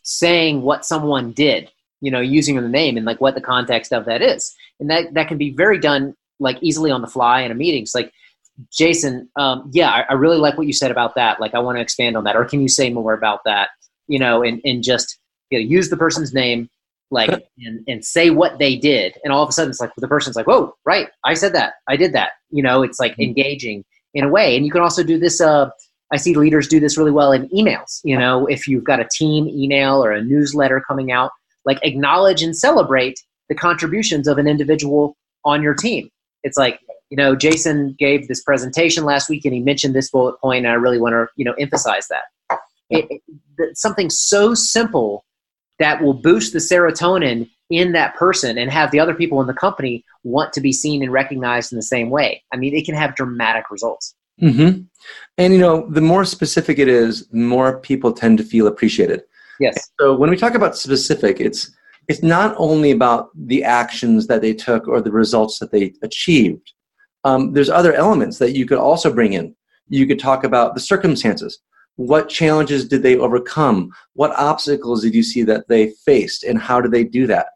saying 0.03 0.61
what 0.61 0.85
someone 0.85 1.31
did, 1.31 1.69
you 2.01 2.11
know, 2.11 2.21
using 2.21 2.55
the 2.55 2.69
name 2.69 2.97
and 2.97 3.05
like 3.05 3.19
what 3.19 3.35
the 3.35 3.41
context 3.41 3.91
of 3.91 4.05
that 4.05 4.21
is. 4.21 4.55
And 4.79 4.89
that, 4.89 5.13
that 5.13 5.27
can 5.27 5.37
be 5.37 5.51
very 5.51 5.79
done 5.79 6.15
like 6.39 6.57
easily 6.61 6.89
on 6.89 7.01
the 7.01 7.07
fly 7.07 7.41
in 7.41 7.51
a 7.51 7.55
meeting. 7.55 7.83
It's 7.83 7.95
like, 7.95 8.13
Jason, 8.71 9.29
um, 9.35 9.69
yeah, 9.73 9.89
I, 9.89 10.05
I, 10.09 10.13
really 10.13 10.37
like 10.37 10.57
what 10.57 10.67
you 10.67 10.73
said 10.73 10.91
about 10.91 11.15
that. 11.15 11.39
Like, 11.39 11.53
I 11.53 11.59
want 11.59 11.77
to 11.77 11.81
expand 11.81 12.17
on 12.17 12.23
that. 12.25 12.35
Or 12.35 12.45
can 12.45 12.61
you 12.61 12.67
say 12.67 12.89
more 12.89 13.13
about 13.13 13.39
that? 13.45 13.69
You 14.07 14.19
know, 14.19 14.43
and, 14.43 14.59
and 14.65 14.83
just 14.83 15.17
you 15.49 15.59
know, 15.59 15.65
use 15.65 15.89
the 15.89 15.97
person's 15.97 16.33
name, 16.33 16.69
like, 17.11 17.29
and, 17.59 17.83
and 17.87 18.03
say 18.03 18.29
what 18.29 18.59
they 18.59 18.75
did. 18.75 19.17
And 19.23 19.31
all 19.31 19.43
of 19.43 19.49
a 19.49 19.51
sudden, 19.51 19.69
it's 19.69 19.79
like 19.79 19.91
the 19.97 20.07
person's 20.07 20.35
like, 20.35 20.47
whoa, 20.47 20.73
right, 20.85 21.09
I 21.23 21.35
said 21.35 21.53
that. 21.53 21.73
I 21.87 21.95
did 21.95 22.13
that. 22.13 22.31
You 22.49 22.63
know, 22.63 22.83
it's 22.83 22.99
like 22.99 23.13
mm-hmm. 23.13 23.23
engaging 23.23 23.85
in 24.13 24.25
a 24.25 24.29
way. 24.29 24.55
And 24.55 24.65
you 24.65 24.71
can 24.71 24.81
also 24.81 25.03
do 25.03 25.17
this. 25.17 25.39
Uh, 25.39 25.69
I 26.11 26.17
see 26.17 26.35
leaders 26.35 26.67
do 26.67 26.79
this 26.79 26.97
really 26.97 27.11
well 27.11 27.31
in 27.31 27.47
emails. 27.49 27.99
You 28.03 28.17
know, 28.17 28.47
if 28.47 28.67
you've 28.67 28.83
got 28.83 28.99
a 28.99 29.07
team 29.11 29.47
email 29.47 30.03
or 30.03 30.11
a 30.11 30.23
newsletter 30.23 30.83
coming 30.85 31.11
out, 31.11 31.31
like 31.65 31.79
acknowledge 31.83 32.41
and 32.41 32.57
celebrate 32.57 33.19
the 33.47 33.55
contributions 33.55 34.27
of 34.27 34.37
an 34.37 34.47
individual 34.47 35.15
on 35.45 35.61
your 35.61 35.73
team. 35.73 36.09
It's 36.43 36.57
like, 36.57 36.79
you 37.09 37.17
know, 37.17 37.35
Jason 37.35 37.95
gave 37.97 38.27
this 38.27 38.43
presentation 38.43 39.03
last 39.03 39.29
week 39.29 39.45
and 39.45 39.53
he 39.53 39.59
mentioned 39.59 39.95
this 39.95 40.11
bullet 40.11 40.39
point, 40.39 40.65
and 40.65 40.71
I 40.71 40.75
really 40.75 40.99
want 40.99 41.13
to, 41.13 41.27
you 41.35 41.45
know, 41.45 41.53
emphasize 41.53 42.07
that. 42.07 42.59
It, 42.89 43.21
it, 43.57 43.77
something 43.77 44.09
so 44.09 44.53
simple 44.53 45.25
that 45.79 46.01
will 46.01 46.13
boost 46.13 46.53
the 46.53 46.59
serotonin 46.59 47.49
in 47.69 47.91
that 47.93 48.15
person 48.15 48.57
and 48.57 48.71
have 48.71 48.91
the 48.91 48.99
other 48.99 49.13
people 49.13 49.39
in 49.41 49.47
the 49.47 49.53
company 49.53 50.03
want 50.23 50.53
to 50.53 50.61
be 50.61 50.71
seen 50.71 51.03
and 51.03 51.11
recognized 51.11 51.71
in 51.71 51.77
the 51.77 51.83
same 51.83 52.09
way. 52.09 52.43
I 52.51 52.57
mean, 52.57 52.75
it 52.75 52.85
can 52.85 52.95
have 52.95 53.15
dramatic 53.15 53.69
results. 53.69 54.15
Mm-hmm. 54.41 54.81
And 55.37 55.53
you 55.53 55.59
know, 55.59 55.87
the 55.89 56.01
more 56.01 56.25
specific 56.25 56.79
it 56.79 56.87
is, 56.87 57.27
the 57.27 57.37
more 57.37 57.79
people 57.79 58.11
tend 58.11 58.37
to 58.39 58.43
feel 58.43 58.67
appreciated. 58.67 59.21
Yes. 59.59 59.89
So 59.99 60.15
when 60.15 60.29
we 60.29 60.37
talk 60.37 60.55
about 60.55 60.77
specific, 60.77 61.39
it's 61.39 61.71
it's 62.07 62.23
not 62.23 62.55
only 62.57 62.91
about 62.91 63.29
the 63.35 63.63
actions 63.63 64.27
that 64.27 64.41
they 64.41 64.53
took 64.53 64.87
or 64.87 64.99
the 64.99 65.11
results 65.11 65.59
that 65.59 65.71
they 65.71 65.93
achieved. 66.01 66.73
Um, 67.23 67.53
there's 67.53 67.69
other 67.69 67.93
elements 67.93 68.37
that 68.39 68.55
you 68.55 68.65
could 68.65 68.77
also 68.77 69.13
bring 69.13 69.33
in. 69.33 69.55
You 69.89 70.07
could 70.07 70.19
talk 70.19 70.43
about 70.43 70.73
the 70.73 70.81
circumstances. 70.81 71.59
what 71.95 72.29
challenges 72.29 72.87
did 72.87 73.03
they 73.03 73.17
overcome? 73.17 73.91
What 74.13 74.31
obstacles 74.37 75.01
did 75.01 75.13
you 75.13 75.21
see 75.21 75.43
that 75.43 75.67
they 75.67 75.89
faced 76.05 76.45
and 76.45 76.57
how 76.57 76.79
did 76.79 76.91
they 76.91 77.03
do 77.03 77.27
that? 77.27 77.47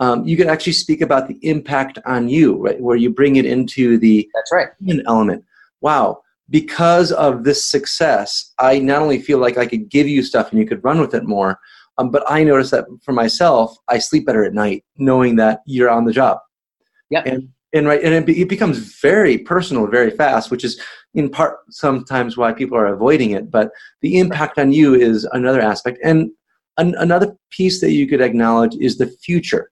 Um, 0.00 0.24
you 0.24 0.36
could 0.36 0.48
actually 0.48 0.72
speak 0.72 1.00
about 1.00 1.28
the 1.28 1.38
impact 1.42 2.00
on 2.04 2.28
you 2.28 2.56
right 2.56 2.80
where 2.80 2.96
you 2.96 3.10
bring 3.10 3.36
it 3.36 3.46
into 3.46 3.96
the 3.98 4.28
that's 4.34 4.52
right. 4.52 4.68
element. 5.06 5.44
Wow 5.80 6.24
because 6.50 7.12
of 7.12 7.44
this 7.44 7.64
success 7.70 8.52
i 8.58 8.78
not 8.78 9.00
only 9.00 9.20
feel 9.20 9.38
like 9.38 9.56
i 9.56 9.66
could 9.66 9.88
give 9.88 10.06
you 10.06 10.22
stuff 10.22 10.50
and 10.50 10.60
you 10.60 10.66
could 10.66 10.82
run 10.84 11.00
with 11.00 11.14
it 11.14 11.24
more 11.24 11.58
um, 11.98 12.10
but 12.10 12.22
i 12.28 12.44
notice 12.44 12.70
that 12.70 12.84
for 13.02 13.12
myself 13.12 13.76
i 13.88 13.98
sleep 13.98 14.26
better 14.26 14.44
at 14.44 14.52
night 14.52 14.84
knowing 14.96 15.36
that 15.36 15.60
you're 15.66 15.90
on 15.90 16.04
the 16.04 16.12
job. 16.12 16.38
Yeah 17.10 17.22
and 17.24 17.48
and 17.74 17.86
right 17.86 18.02
and 18.02 18.14
it, 18.14 18.38
it 18.38 18.48
becomes 18.48 18.78
very 18.78 19.36
personal 19.36 19.86
very 19.86 20.10
fast 20.10 20.50
which 20.50 20.64
is 20.64 20.80
in 21.14 21.28
part 21.28 21.58
sometimes 21.70 22.36
why 22.36 22.52
people 22.52 22.78
are 22.78 22.86
avoiding 22.86 23.32
it 23.32 23.50
but 23.50 23.70
the 24.00 24.18
impact 24.18 24.58
on 24.58 24.72
you 24.72 24.94
is 24.94 25.24
another 25.32 25.60
aspect. 25.60 25.98
And 26.04 26.30
an, 26.76 26.94
another 26.98 27.36
piece 27.50 27.80
that 27.80 27.92
you 27.92 28.06
could 28.06 28.20
acknowledge 28.20 28.74
is 28.80 28.98
the 28.98 29.06
future. 29.06 29.70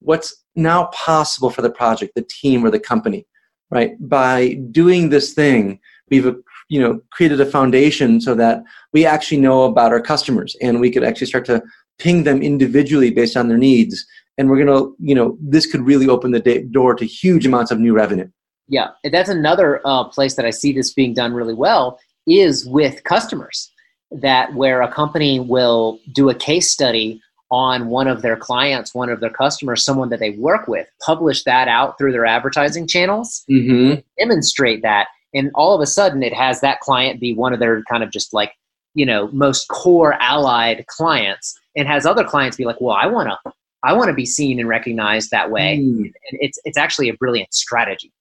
What's 0.00 0.44
now 0.56 0.86
possible 0.86 1.50
for 1.50 1.62
the 1.62 1.70
project 1.70 2.14
the 2.14 2.22
team 2.22 2.64
or 2.64 2.70
the 2.70 2.80
company 2.80 3.26
right? 3.70 3.92
By 4.08 4.54
doing 4.72 5.10
this 5.10 5.34
thing 5.34 5.78
we've 6.10 6.26
uh, 6.26 6.32
you 6.68 6.80
know 6.80 7.00
created 7.12 7.40
a 7.40 7.46
foundation 7.46 8.20
so 8.20 8.34
that 8.34 8.62
we 8.92 9.04
actually 9.06 9.40
know 9.40 9.64
about 9.64 9.92
our 9.92 10.00
customers 10.00 10.56
and 10.62 10.80
we 10.80 10.90
could 10.90 11.04
actually 11.04 11.26
start 11.26 11.44
to 11.46 11.62
ping 11.98 12.24
them 12.24 12.42
individually 12.42 13.10
based 13.10 13.36
on 13.36 13.48
their 13.48 13.58
needs 13.58 14.06
and 14.38 14.48
we're 14.48 14.64
going 14.64 14.68
to 14.68 14.94
you 14.98 15.14
know 15.14 15.36
this 15.40 15.66
could 15.66 15.82
really 15.82 16.08
open 16.08 16.30
the 16.30 16.66
door 16.70 16.94
to 16.94 17.04
huge 17.04 17.44
amounts 17.44 17.70
of 17.70 17.78
new 17.78 17.92
revenue 17.92 18.28
yeah 18.68 18.88
that's 19.12 19.28
another 19.28 19.80
uh, 19.84 20.04
place 20.04 20.34
that 20.36 20.46
i 20.46 20.50
see 20.50 20.72
this 20.72 20.92
being 20.94 21.12
done 21.12 21.34
really 21.34 21.54
well 21.54 21.98
is 22.26 22.64
with 22.66 23.04
customers 23.04 23.70
that 24.10 24.54
where 24.54 24.80
a 24.80 24.90
company 24.90 25.38
will 25.40 25.98
do 26.14 26.30
a 26.30 26.34
case 26.34 26.70
study 26.70 27.20
on 27.50 27.88
one 27.88 28.06
of 28.06 28.22
their 28.22 28.36
clients 28.36 28.94
one 28.94 29.10
of 29.10 29.20
their 29.20 29.30
customers 29.30 29.84
someone 29.84 30.08
that 30.08 30.20
they 30.20 30.30
work 30.30 30.68
with 30.68 30.86
publish 31.04 31.44
that 31.44 31.68
out 31.68 31.98
through 31.98 32.12
their 32.12 32.26
advertising 32.26 32.86
channels 32.86 33.44
mm-hmm. 33.50 34.00
demonstrate 34.18 34.82
that 34.82 35.08
and 35.34 35.50
all 35.54 35.74
of 35.74 35.80
a 35.80 35.86
sudden 35.86 36.22
it 36.22 36.32
has 36.32 36.60
that 36.60 36.80
client 36.80 37.20
be 37.20 37.34
one 37.34 37.52
of 37.52 37.58
their 37.58 37.82
kind 37.84 38.02
of 38.02 38.10
just 38.10 38.32
like 38.32 38.52
you 38.94 39.04
know 39.04 39.28
most 39.32 39.68
core 39.68 40.14
allied 40.14 40.86
clients 40.86 41.58
and 41.76 41.88
has 41.88 42.04
other 42.04 42.24
clients 42.24 42.56
be 42.56 42.64
like 42.64 42.80
well 42.80 42.96
i 42.96 43.06
want 43.06 43.28
to 43.28 43.52
I 43.84 43.92
want 43.92 44.08
to 44.08 44.14
be 44.14 44.26
seen 44.26 44.58
and 44.58 44.68
recognized 44.68 45.30
that 45.30 45.50
way. 45.50 45.78
Mm. 45.78 46.00
And 46.00 46.12
it's 46.40 46.58
it's 46.64 46.78
actually 46.78 47.08
a 47.08 47.14
brilliant 47.14 47.54
strategy. 47.54 48.12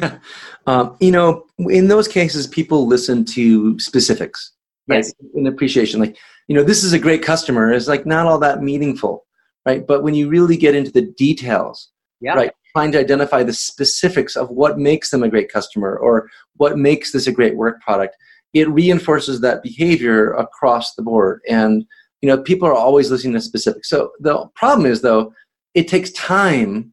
um, 0.66 0.96
you 1.00 1.10
know, 1.10 1.44
in 1.58 1.88
those 1.88 2.08
cases, 2.08 2.46
people 2.46 2.86
listen 2.86 3.24
to 3.24 3.78
specifics, 3.78 4.52
right? 4.86 4.96
Yes. 4.96 5.14
In 5.34 5.46
appreciation, 5.46 6.00
like 6.00 6.16
you 6.46 6.54
know, 6.54 6.62
this 6.62 6.84
is 6.84 6.92
a 6.92 6.98
great 6.98 7.22
customer. 7.22 7.72
Is 7.72 7.88
like 7.88 8.06
not 8.06 8.26
all 8.26 8.38
that 8.40 8.62
meaningful, 8.62 9.26
right? 9.64 9.86
But 9.86 10.02
when 10.02 10.14
you 10.14 10.28
really 10.28 10.56
get 10.56 10.74
into 10.74 10.92
the 10.92 11.02
details, 11.02 11.90
yeah. 12.20 12.34
right, 12.34 12.52
trying 12.74 12.92
to 12.92 13.00
identify 13.00 13.42
the 13.42 13.52
specifics 13.52 14.36
of 14.36 14.50
what 14.50 14.78
makes 14.78 15.10
them 15.10 15.22
a 15.22 15.28
great 15.28 15.50
customer 15.50 15.96
or 15.96 16.28
what 16.56 16.78
makes 16.78 17.12
this 17.12 17.26
a 17.26 17.32
great 17.32 17.56
work 17.56 17.80
product, 17.80 18.14
it 18.52 18.68
reinforces 18.68 19.40
that 19.40 19.62
behavior 19.62 20.32
across 20.32 20.94
the 20.94 21.02
board 21.02 21.40
and 21.48 21.84
you 22.22 22.28
know 22.28 22.38
people 22.42 22.66
are 22.68 22.74
always 22.74 23.10
listening 23.10 23.34
to 23.34 23.40
specifics 23.40 23.88
so 23.88 24.10
the 24.20 24.46
problem 24.54 24.86
is 24.86 25.02
though 25.02 25.32
it 25.74 25.88
takes 25.88 26.10
time 26.12 26.92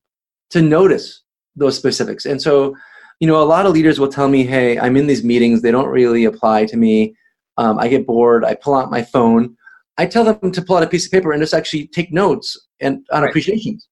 to 0.51 0.62
notice 0.62 1.24
those 1.55 1.75
specifics. 1.75 2.25
And 2.25 2.41
so 2.41 2.75
you 3.20 3.27
know 3.27 3.41
a 3.41 3.44
lot 3.44 3.65
of 3.65 3.74
leaders 3.74 3.98
will 3.98 4.10
tell 4.10 4.27
me 4.27 4.44
hey 4.44 4.77
i'm 4.77 4.98
in 4.98 5.08
these 5.08 5.24
meetings 5.24 5.62
they 5.62 5.72
don't 5.72 5.88
really 5.88 6.25
apply 6.25 6.65
to 6.65 6.75
me 6.75 7.15
um, 7.58 7.79
i 7.79 7.88
get 7.88 8.05
bored 8.05 8.44
i 8.44 8.53
pull 8.53 8.75
out 8.75 8.91
my 8.91 9.01
phone. 9.01 9.55
I 9.98 10.05
tell 10.05 10.25
them 10.25 10.51
to 10.51 10.62
pull 10.62 10.75
out 10.75 10.84
a 10.84 10.88
piece 10.88 11.05
of 11.05 11.13
paper 11.13 11.32
and 11.32 11.41
just 11.41 11.53
actually 11.53 11.88
take 11.88 12.12
notes 12.12 12.48
and 12.82 13.05
on 13.13 13.22
right. 13.22 13.29
appreciations. 13.29 13.88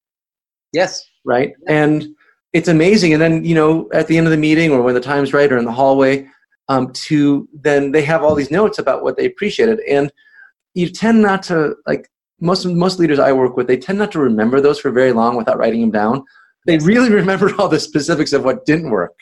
Yes. 0.74 1.02
Right? 1.24 1.54
And 1.70 2.08
it's 2.52 2.68
amazing 2.68 3.14
and 3.14 3.22
then 3.22 3.46
you 3.46 3.56
know 3.56 3.90
at 3.94 4.08
the 4.08 4.18
end 4.18 4.28
of 4.28 4.32
the 4.32 4.38
meeting 4.38 4.72
or 4.72 4.82
when 4.82 4.94
the 4.94 5.00
time's 5.00 5.32
right 5.32 5.52
or 5.52 5.58
in 5.58 5.64
the 5.64 5.72
hallway 5.72 6.28
um, 6.68 6.92
to 6.92 7.48
then 7.54 7.94
they 7.94 8.04
have 8.04 8.24
all 8.24 8.36
these 8.36 8.52
notes 8.52 8.78
about 8.78 9.04
what 9.04 9.16
they 9.16 9.26
appreciated. 9.26 9.80
And 9.90 10.12
you 10.74 10.90
tend 10.90 11.22
not 11.22 11.44
to 11.44 11.76
like 11.86 12.10
most 12.40 12.66
most 12.66 13.00
leaders 13.00 13.20
I 13.20 13.32
work 13.32 13.56
with. 13.56 13.68
They 13.68 13.78
tend 13.78 14.00
not 14.00 14.12
to 14.14 14.20
remember 14.20 14.62
those 14.62 14.80
for 14.80 14.92
very 14.92 15.14
long 15.14 15.36
without 15.36 15.58
writing 15.58 15.82
them 15.82 15.92
down. 15.92 16.24
They 16.66 16.78
really 16.78 17.10
remember 17.22 17.54
all 17.58 17.70
the 17.70 17.80
specifics 17.80 18.34
of 18.34 18.44
what 18.44 18.66
didn't 18.66 18.90
work 18.90 19.16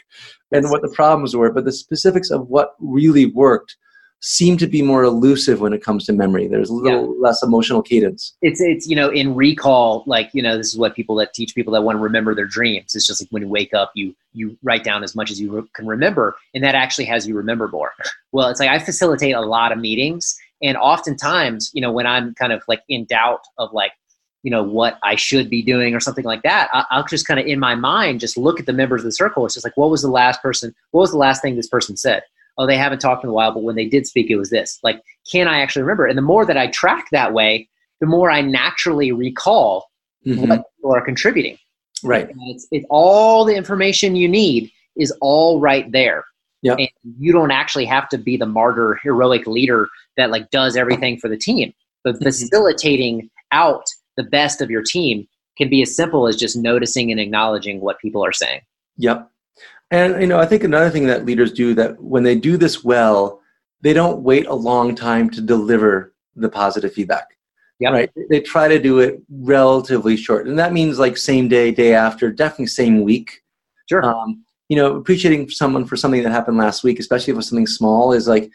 and 0.51 0.69
what 0.69 0.81
the 0.81 0.89
problems 0.89 1.35
were, 1.35 1.51
but 1.51 1.65
the 1.65 1.71
specifics 1.71 2.29
of 2.29 2.47
what 2.47 2.75
really 2.79 3.27
worked 3.27 3.75
seem 4.23 4.55
to 4.55 4.67
be 4.67 4.83
more 4.83 5.03
elusive 5.03 5.61
when 5.61 5.73
it 5.73 5.83
comes 5.83 6.05
to 6.05 6.13
memory. 6.13 6.47
There's 6.47 6.69
a 6.69 6.73
little 6.73 7.01
yeah. 7.01 7.13
less 7.19 7.41
emotional 7.41 7.81
cadence. 7.81 8.35
It's 8.41 8.61
it's 8.61 8.87
you 8.87 8.95
know 8.95 9.09
in 9.09 9.35
recall, 9.35 10.03
like 10.05 10.29
you 10.33 10.41
know 10.41 10.57
this 10.57 10.67
is 10.67 10.77
what 10.77 10.95
people 10.95 11.15
that 11.15 11.33
teach 11.33 11.55
people 11.55 11.73
that 11.73 11.81
want 11.81 11.97
to 11.97 12.01
remember 12.01 12.33
their 12.35 12.45
dreams. 12.45 12.95
It's 12.95 13.07
just 13.07 13.21
like 13.21 13.29
when 13.31 13.41
you 13.41 13.49
wake 13.49 13.73
up, 13.73 13.91
you 13.95 14.15
you 14.33 14.57
write 14.63 14.83
down 14.83 15.03
as 15.03 15.15
much 15.15 15.31
as 15.31 15.41
you 15.41 15.51
re- 15.51 15.67
can 15.73 15.87
remember, 15.87 16.35
and 16.53 16.63
that 16.63 16.75
actually 16.75 17.05
has 17.05 17.27
you 17.27 17.35
remember 17.35 17.67
more. 17.67 17.93
Well, 18.33 18.47
it's 18.47 18.61
like 18.61 18.69
I 18.69 18.79
facilitate 18.79 19.35
a 19.35 19.41
lot 19.41 19.73
of 19.73 19.77
meetings, 19.77 20.37
and 20.61 20.77
oftentimes, 20.77 21.71
you 21.73 21.81
know, 21.81 21.91
when 21.91 22.07
I'm 22.07 22.33
kind 22.35 22.53
of 22.53 22.63
like 22.67 22.81
in 22.87 23.05
doubt 23.05 23.41
of 23.57 23.73
like, 23.73 23.91
you 24.43 24.51
know, 24.51 24.63
what 24.63 24.97
I 25.03 25.15
should 25.15 25.49
be 25.49 25.61
doing 25.61 25.93
or 25.93 25.99
something 25.99 26.25
like 26.25 26.41
that, 26.43 26.69
I, 26.73 26.97
will 26.97 27.05
just 27.05 27.27
kind 27.27 27.39
of 27.39 27.45
in 27.45 27.59
my 27.59 27.75
mind 27.75 28.19
just 28.19 28.37
look 28.37 28.59
at 28.59 28.65
the 28.65 28.73
members 28.73 29.01
of 29.01 29.05
the 29.05 29.11
circle. 29.11 29.45
It's 29.45 29.53
just 29.53 29.65
like, 29.65 29.77
what 29.77 29.91
was 29.91 30.01
the 30.01 30.09
last 30.09 30.41
person? 30.41 30.73
What 30.91 31.01
was 31.01 31.11
the 31.11 31.17
last 31.17 31.41
thing 31.41 31.55
this 31.55 31.67
person 31.67 31.95
said? 31.95 32.23
Oh, 32.57 32.67
they 32.67 32.77
haven't 32.77 32.99
talked 32.99 33.23
in 33.23 33.29
a 33.29 33.33
while, 33.33 33.53
but 33.53 33.63
when 33.63 33.75
they 33.75 33.85
did 33.85 34.05
speak, 34.05 34.29
it 34.29 34.35
was 34.35 34.49
this. 34.49 34.79
Like, 34.83 35.01
can 35.31 35.47
I 35.47 35.61
actually 35.61 35.83
remember? 35.83 36.05
And 36.05 36.17
the 36.17 36.23
more 36.23 36.45
that 36.45 36.57
I 36.57 36.67
track 36.67 37.05
that 37.11 37.33
way, 37.33 37.69
the 37.99 38.07
more 38.07 38.29
I 38.29 38.41
naturally 38.41 39.11
recall 39.11 39.89
mm-hmm. 40.25 40.49
what 40.49 40.63
people 40.75 40.93
are 40.93 41.05
contributing. 41.05 41.57
Right. 42.03 42.27
And 42.27 42.39
it's, 42.47 42.67
it's 42.71 42.85
all 42.89 43.45
the 43.45 43.55
information 43.55 44.15
you 44.15 44.27
need 44.27 44.71
is 44.95 45.13
all 45.21 45.59
right 45.59 45.91
there. 45.91 46.25
Yeah. 46.61 46.75
And 46.77 46.89
you 47.19 47.31
don't 47.31 47.51
actually 47.51 47.85
have 47.85 48.09
to 48.09 48.17
be 48.17 48.37
the 48.37 48.45
martyr, 48.45 48.99
heroic 49.01 49.47
leader 49.47 49.87
that 50.17 50.31
like 50.31 50.49
does 50.49 50.75
everything 50.75 51.17
for 51.17 51.27
the 51.27 51.37
team. 51.37 51.73
But 52.03 52.15
mm-hmm. 52.15 52.23
facilitating 52.23 53.29
out 53.51 53.83
the 54.17 54.23
best 54.23 54.61
of 54.61 54.69
your 54.69 54.83
team 54.83 55.27
can 55.57 55.69
be 55.69 55.81
as 55.81 55.95
simple 55.95 56.27
as 56.27 56.35
just 56.35 56.55
noticing 56.57 57.11
and 57.11 57.19
acknowledging 57.19 57.81
what 57.81 57.99
people 57.99 58.23
are 58.25 58.31
saying. 58.31 58.61
Yep. 58.97 59.29
And 59.91 60.21
you 60.21 60.27
know, 60.27 60.39
I 60.39 60.45
think 60.45 60.63
another 60.63 60.89
thing 60.89 61.05
that 61.07 61.25
leaders 61.25 61.51
do 61.51 61.73
that 61.75 62.01
when 62.01 62.23
they 62.23 62.35
do 62.35 62.57
this 62.57 62.83
well, 62.83 63.41
they 63.81 63.93
don't 63.93 64.23
wait 64.23 64.47
a 64.47 64.53
long 64.53 64.95
time 64.95 65.29
to 65.31 65.41
deliver 65.41 66.13
the 66.35 66.49
positive 66.49 66.93
feedback. 66.93 67.27
Yep. 67.79 67.93
Right. 67.93 68.11
They 68.29 68.41
try 68.41 68.67
to 68.67 68.79
do 68.79 68.99
it 68.99 69.21
relatively 69.29 70.15
short. 70.15 70.47
And 70.47 70.57
that 70.59 70.71
means 70.71 70.99
like 70.99 71.17
same 71.17 71.47
day, 71.47 71.71
day 71.71 71.95
after, 71.95 72.31
definitely 72.31 72.67
same 72.67 73.01
week. 73.01 73.41
Sure. 73.89 74.05
Um, 74.05 74.45
you 74.69 74.77
know, 74.77 74.95
appreciating 74.95 75.49
someone 75.49 75.85
for 75.85 75.97
something 75.97 76.23
that 76.23 76.31
happened 76.31 76.57
last 76.57 76.83
week, 76.83 76.99
especially 76.99 77.31
if 77.31 77.35
it 77.35 77.37
was 77.37 77.49
something 77.49 77.67
small, 77.67 78.13
is 78.13 78.27
like 78.27 78.49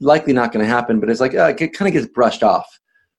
likely 0.00 0.32
not 0.32 0.52
going 0.52 0.64
to 0.64 0.70
happen. 0.70 1.00
But 1.00 1.10
it's 1.10 1.20
like 1.20 1.34
uh, 1.34 1.54
it 1.58 1.72
kind 1.72 1.88
of 1.88 1.92
gets 1.92 2.06
brushed 2.12 2.42
off. 2.42 2.66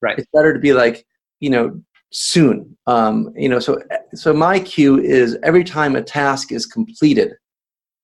Right. 0.02 0.18
It's 0.18 0.28
better 0.34 0.54
to 0.54 0.60
be 0.60 0.74
like, 0.74 1.06
you 1.40 1.50
know, 1.50 1.82
soon. 2.12 2.78
Um, 2.88 3.34
you 3.36 3.50
know, 3.50 3.60
so 3.60 3.82
so 4.14 4.34
my 4.34 4.60
cue 4.60 5.00
is 5.00 5.38
every 5.44 5.64
time 5.64 5.96
a 5.96 6.02
task 6.02 6.52
is 6.52 6.66
completed, 6.66 7.34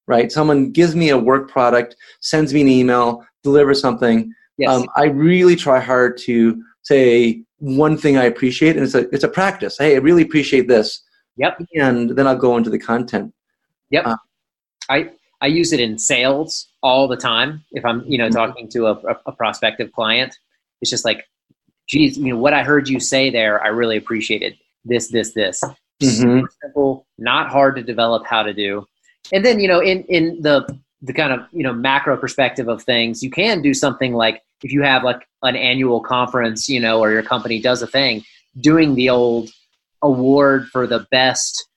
right? 0.08 0.32
Someone 0.32 0.72
gives 0.72 0.96
me 0.96 1.10
a 1.10 1.18
work 1.18 1.50
product, 1.50 1.96
sends 2.20 2.54
me 2.54 2.62
an 2.62 2.68
email, 2.68 3.24
delivers 3.44 3.80
something. 3.80 4.34
Yes. 4.58 4.70
Um, 4.70 4.88
I 4.96 5.06
really 5.06 5.56
try 5.56 5.80
hard 5.80 6.18
to 6.20 6.62
say 6.82 7.44
one 7.60 7.98
thing 7.98 8.18
I 8.18 8.26
appreciate, 8.26 8.76
and 8.76 8.86
it's 8.86 8.96
a 8.96 9.08
it's 9.14 9.24
a 9.24 9.30
practice. 9.30 9.78
Hey, 9.78 9.96
I 9.96 10.00
really 10.00 10.24
appreciate 10.24 10.68
this. 10.68 11.02
Yep. 11.38 11.62
And 11.76 12.10
then 12.12 12.28
I'll 12.28 12.36
go 12.36 12.58
into 12.58 12.70
the 12.70 12.80
content. 12.80 13.34
Yep. 13.92 14.06
Uh, 14.06 14.18
I 14.90 15.12
I 15.42 15.48
use 15.48 15.72
it 15.72 15.80
in 15.80 15.98
sales 15.98 16.69
all 16.82 17.08
the 17.08 17.18
time. 17.18 17.64
If 17.72 17.86
I'm 17.86 18.04
you 18.06 18.18
know 18.18 18.26
mm-hmm. 18.26 18.36
talking 18.36 18.70
to 18.70 18.88
a, 18.88 18.94
a 19.26 19.32
prospective 19.32 19.92
client, 19.92 20.38
it's 20.82 20.90
just 20.90 21.06
like, 21.06 21.26
geez, 21.88 22.18
you 22.18 22.34
know 22.34 22.40
what 22.40 22.54
I 22.54 22.64
heard 22.64 22.90
you 22.90 23.00
say 23.00 23.30
there. 23.30 23.62
I 23.64 23.68
really 23.68 23.98
appreciated 23.98 24.58
this, 24.86 25.10
this, 25.10 25.34
this. 25.34 25.62
Mm-hmm. 26.02 26.46
Simple, 26.62 27.06
not 27.18 27.50
hard 27.50 27.76
to 27.76 27.84
develop 27.84 28.26
how 28.26 28.44
to 28.44 28.54
do. 28.54 28.86
And 29.34 29.46
then 29.46 29.60
you 29.60 29.68
know 29.68 29.80
in 29.80 30.04
in 30.04 30.42
the 30.42 30.80
the 31.02 31.14
kind 31.14 31.34
of 31.34 31.42
you 31.52 31.64
know 31.64 31.74
macro 31.74 32.18
perspective 32.18 32.68
of 32.68 32.84
things, 32.84 33.24
you 33.24 33.30
can 33.30 33.62
do 33.62 33.74
something 33.74 34.14
like 34.14 34.42
if 34.64 34.72
you 34.72 34.82
have 34.82 35.04
like 35.04 35.28
an 35.44 35.56
annual 35.56 36.02
conference, 36.02 36.68
you 36.68 36.80
know, 36.80 37.00
or 37.00 37.12
your 37.12 37.24
company 37.24 37.62
does 37.62 37.82
a 37.82 37.88
thing, 37.88 38.24
doing 38.60 38.96
the 38.96 39.10
old 39.10 39.50
award 40.02 40.68
for 40.68 40.88
the 40.88 41.06
best 41.12 41.69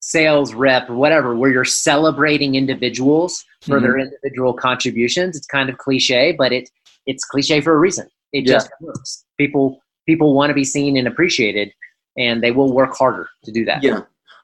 sales 0.00 0.54
rep 0.54 0.88
whatever 0.88 1.36
where 1.36 1.50
you're 1.50 1.64
celebrating 1.64 2.54
individuals 2.54 3.44
for 3.60 3.76
mm-hmm. 3.76 3.84
their 3.84 3.98
individual 3.98 4.54
contributions 4.54 5.36
it's 5.36 5.46
kind 5.46 5.68
of 5.68 5.76
cliche 5.78 6.32
but 6.32 6.52
it 6.52 6.70
it's 7.06 7.24
cliche 7.24 7.60
for 7.60 7.74
a 7.74 7.78
reason 7.78 8.08
it 8.32 8.46
yeah. 8.46 8.54
just 8.54 8.70
works 8.80 9.24
people 9.38 9.78
people 10.06 10.34
want 10.34 10.48
to 10.48 10.54
be 10.54 10.64
seen 10.64 10.96
and 10.96 11.06
appreciated 11.06 11.70
and 12.16 12.42
they 12.42 12.50
will 12.50 12.72
work 12.72 12.96
harder 12.96 13.28
to 13.44 13.52
do 13.52 13.64
that 13.64 13.82
yeah 13.82 14.00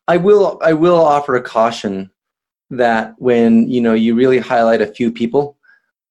i 0.09 0.17
will 0.17 0.61
i 0.63 0.75
will 0.75 1.01
offer 1.01 1.37
a 1.37 1.43
caution 1.43 2.11
that 2.69 3.15
when 3.19 3.69
you 3.69 3.81
know 3.81 3.95
you 3.95 4.15
really 4.15 4.39
highlight 4.39 4.83
a 4.83 4.87
few 4.87 5.11
people 5.11 5.57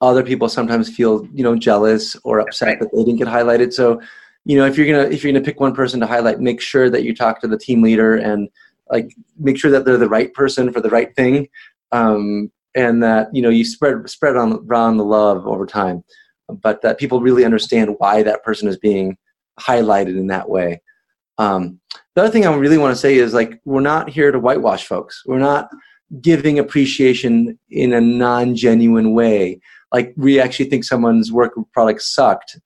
other 0.01 0.23
people 0.23 0.49
sometimes 0.49 0.89
feel 0.89 1.27
you 1.33 1.43
know 1.43 1.55
jealous 1.55 2.15
or 2.23 2.39
upset 2.39 2.67
right. 2.67 2.79
that 2.79 2.91
they 2.93 3.03
didn't 3.03 3.19
get 3.19 3.27
highlighted 3.27 3.71
so 3.71 4.01
you 4.43 4.57
know 4.57 4.65
if 4.65 4.77
you're 4.77 4.87
gonna 4.87 5.09
if 5.13 5.23
you're 5.23 5.31
gonna 5.31 5.43
pick 5.43 5.59
one 5.59 5.73
person 5.73 5.99
to 5.99 6.07
highlight 6.07 6.39
make 6.39 6.61
sure 6.61 6.89
that 6.89 7.03
you 7.03 7.13
talk 7.13 7.39
to 7.41 7.47
the 7.47 7.57
team 7.57 7.81
leader 7.81 8.15
and 8.15 8.49
like 8.89 9.13
make 9.37 9.57
sure 9.57 9.71
that 9.71 9.85
they're 9.85 9.97
the 9.97 10.09
right 10.09 10.33
person 10.33 10.71
for 10.71 10.81
the 10.81 10.89
right 10.89 11.15
thing 11.15 11.47
um, 11.91 12.51
and 12.75 13.01
that 13.03 13.27
you 13.33 13.41
know 13.41 13.49
you 13.49 13.65
spread 13.65 14.09
spread 14.09 14.35
on 14.35 14.65
around 14.67 14.97
the 14.97 15.05
love 15.05 15.47
over 15.47 15.65
time 15.65 16.03
but 16.49 16.81
that 16.81 16.99
people 16.99 17.21
really 17.21 17.45
understand 17.45 17.95
why 17.97 18.23
that 18.23 18.43
person 18.43 18.67
is 18.67 18.77
being 18.77 19.17
highlighted 19.59 20.17
in 20.17 20.27
that 20.27 20.49
way. 20.49 20.81
Um, 21.37 21.79
the 22.15 22.23
other 22.23 22.31
thing 22.31 22.45
i 22.45 22.53
really 22.53 22.77
want 22.77 22.95
to 22.95 22.99
say 22.99 23.15
is 23.15 23.33
like 23.33 23.59
we're 23.65 23.81
not 23.81 24.09
here 24.09 24.31
to 24.31 24.39
whitewash 24.39 24.85
folks. 24.85 25.23
We're 25.25 25.39
not 25.39 25.69
giving 26.21 26.59
appreciation 26.59 27.59
in 27.69 27.93
a 27.93 27.99
non-genuine 27.99 29.13
way. 29.13 29.59
Like 29.91 30.13
we 30.15 30.39
actually 30.39 30.69
think 30.69 30.83
someone's 30.83 31.31
work 31.31 31.53
product 31.73 32.01
sucked 32.03 32.57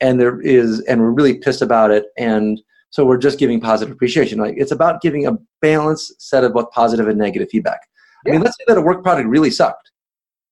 and 0.00 0.20
there 0.20 0.40
is 0.40 0.80
and 0.82 1.00
we're 1.00 1.10
really 1.10 1.38
pissed 1.38 1.62
about 1.62 1.90
it 1.90 2.06
and 2.18 2.60
so 2.90 3.04
we're 3.04 3.18
just 3.18 3.38
giving 3.38 3.60
positive 3.60 3.94
appreciation. 3.94 4.38
Like 4.38 4.54
it's 4.56 4.72
about 4.72 5.00
giving 5.00 5.26
a 5.26 5.36
balanced 5.60 6.20
set 6.20 6.44
of 6.44 6.52
both 6.54 6.70
positive 6.70 7.08
and 7.08 7.18
negative 7.18 7.48
feedback. 7.50 7.80
Yeah. 8.24 8.32
i 8.32 8.34
mean 8.34 8.42
let's 8.42 8.56
say 8.56 8.64
that 8.68 8.78
a 8.78 8.80
work 8.80 9.02
product 9.02 9.28
really 9.28 9.50
sucked. 9.50 9.90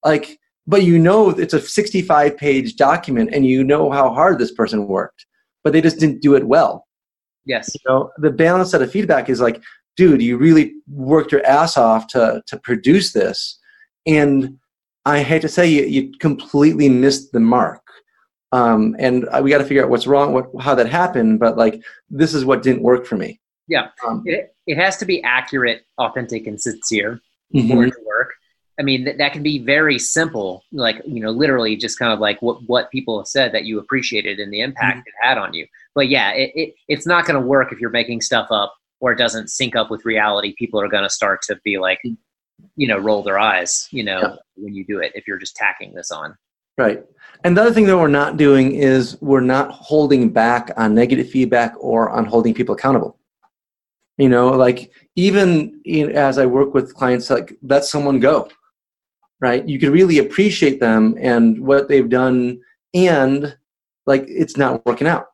Like 0.05 0.38
but 0.66 0.83
you 0.83 0.99
know 0.99 1.31
it's 1.31 1.55
a 1.55 1.61
65 1.61 2.37
page 2.37 2.77
document 2.77 3.31
and 3.35 3.47
you 3.47 3.64
know 3.64 3.90
how 3.90 4.12
hard 4.12 4.38
this 4.38 4.53
person 4.53 4.87
worked 4.87 5.27
but 5.62 5.73
they 5.73 5.81
just 5.81 5.99
didn't 5.99 6.20
do 6.20 6.35
it 6.35 6.47
well. 6.47 6.87
Yes. 7.47 7.70
You 7.75 7.81
know 7.88 8.11
the 8.18 8.31
balanced 8.31 8.73
set 8.73 8.83
of 8.83 8.90
feedback 8.90 9.29
is 9.29 9.40
like 9.40 9.62
dude 9.97 10.23
you 10.23 10.37
really 10.37 10.75
worked 10.88 11.33
your 11.33 11.44
ass 11.47 11.77
off 11.77 12.07
to 12.09 12.42
to 12.47 12.59
produce 12.59 13.12
this. 13.12 13.59
And 14.07 14.59
i 15.07 15.23
hate 15.23 15.42
to 15.42 15.49
say 15.49 15.66
you, 15.66 15.85
you 15.85 16.12
completely 16.18 16.88
missed 16.88 17.33
the 17.33 17.40
mark 17.40 17.84
um, 18.55 18.95
and 18.99 19.27
we 19.43 19.51
got 19.51 19.59
to 19.59 19.64
figure 19.64 19.83
out 19.83 19.90
what's 19.90 20.07
wrong 20.07 20.33
what 20.33 20.47
how 20.61 20.75
that 20.75 20.88
happened 20.88 21.38
but 21.38 21.57
like 21.57 21.83
this 22.11 22.35
is 22.35 22.45
what 22.45 22.62
didn't 22.62 22.83
work 22.83 23.07
for 23.07 23.17
me 23.17 23.40
yeah 23.69 23.88
um, 24.07 24.23
it, 24.25 24.55
it 24.67 24.77
has 24.77 24.97
to 24.97 25.05
be 25.05 25.23
accurate 25.23 25.85
authentic 25.99 26.47
and 26.47 26.61
sincere 26.61 27.21
mm-hmm. 27.55 27.69
for 27.69 27.85
it 27.85 27.90
to 27.90 28.01
work 28.07 28.31
I 28.79 28.83
mean, 28.83 29.05
that, 29.05 29.19
that 29.19 29.33
can 29.33 29.43
be 29.43 29.59
very 29.59 29.99
simple, 29.99 30.64
like, 30.73 31.01
you 31.07 31.21
know, 31.21 31.31
literally 31.31 31.77
just 31.77 31.99
kind 31.99 32.12
of 32.12 32.19
like 32.19 32.43
what, 32.43 32.59
what 32.67 32.90
people 32.90 33.19
have 33.19 33.29
said 33.29 33.53
that 33.53 33.64
you 33.64 33.79
appreciated 33.79 34.40
and 34.40 34.53
the 34.53 34.61
impact 34.61 34.99
mm-hmm. 34.99 35.09
it 35.09 35.27
had 35.27 35.38
on 35.38 35.55
you. 35.55 35.67
But 35.95 36.09
yeah, 36.09 36.33
it, 36.33 36.51
it 36.55 36.75
it's 36.88 37.07
not 37.07 37.25
going 37.25 37.40
to 37.40 37.47
work 37.47 37.73
if 37.73 37.81
you're 37.81 37.90
making 37.90 38.21
stuff 38.21 38.49
up 38.51 38.75
or 39.01 39.12
it 39.12 39.17
doesn't 39.17 39.51
sync 39.51 39.77
up 39.77 39.90
with 39.90 40.05
reality. 40.05 40.55
People 40.59 40.81
are 40.81 40.88
going 40.88 41.05
to 41.05 41.11
start 41.11 41.43
to 41.43 41.57
be 41.64 41.79
like, 41.79 42.01
you 42.77 42.88
know, 42.88 42.99
roll 42.99 43.23
their 43.23 43.38
eyes, 43.38 43.87
you 43.93 44.03
know, 44.03 44.21
yeah. 44.21 44.37
when 44.57 44.75
you 44.75 44.85
do 44.85 44.99
it, 44.99 45.12
if 45.14 45.29
you're 45.29 45.38
just 45.38 45.55
tacking 45.55 45.95
this 45.95 46.11
on. 46.11 46.37
Right. 46.77 47.05
And 47.44 47.57
the 47.57 47.61
other 47.61 47.72
thing 47.72 47.85
that 47.87 47.96
we're 47.96 48.09
not 48.09 48.37
doing 48.37 48.74
is 48.74 49.20
we're 49.20 49.40
not 49.40 49.70
holding 49.70 50.30
back 50.30 50.70
on 50.76 50.94
negative 50.94 51.30
feedback 51.30 51.74
or 51.78 52.11
on 52.11 52.24
holding 52.24 52.54
people 52.54 52.74
accountable 52.74 53.18
you 54.16 54.28
know 54.28 54.50
like 54.50 54.92
even 55.16 55.83
as 56.14 56.38
i 56.38 56.46
work 56.46 56.72
with 56.72 56.94
clients 56.94 57.30
like 57.30 57.57
let 57.62 57.85
someone 57.85 58.20
go 58.20 58.48
right? 59.44 59.68
You 59.68 59.78
can 59.78 59.92
really 59.92 60.18
appreciate 60.18 60.80
them 60.80 61.16
and 61.20 61.61
what 61.61 61.87
they've 61.87 62.09
done, 62.09 62.61
and 62.94 63.54
like 64.07 64.24
it's 64.26 64.57
not 64.57 64.85
working 64.87 65.07
out, 65.07 65.26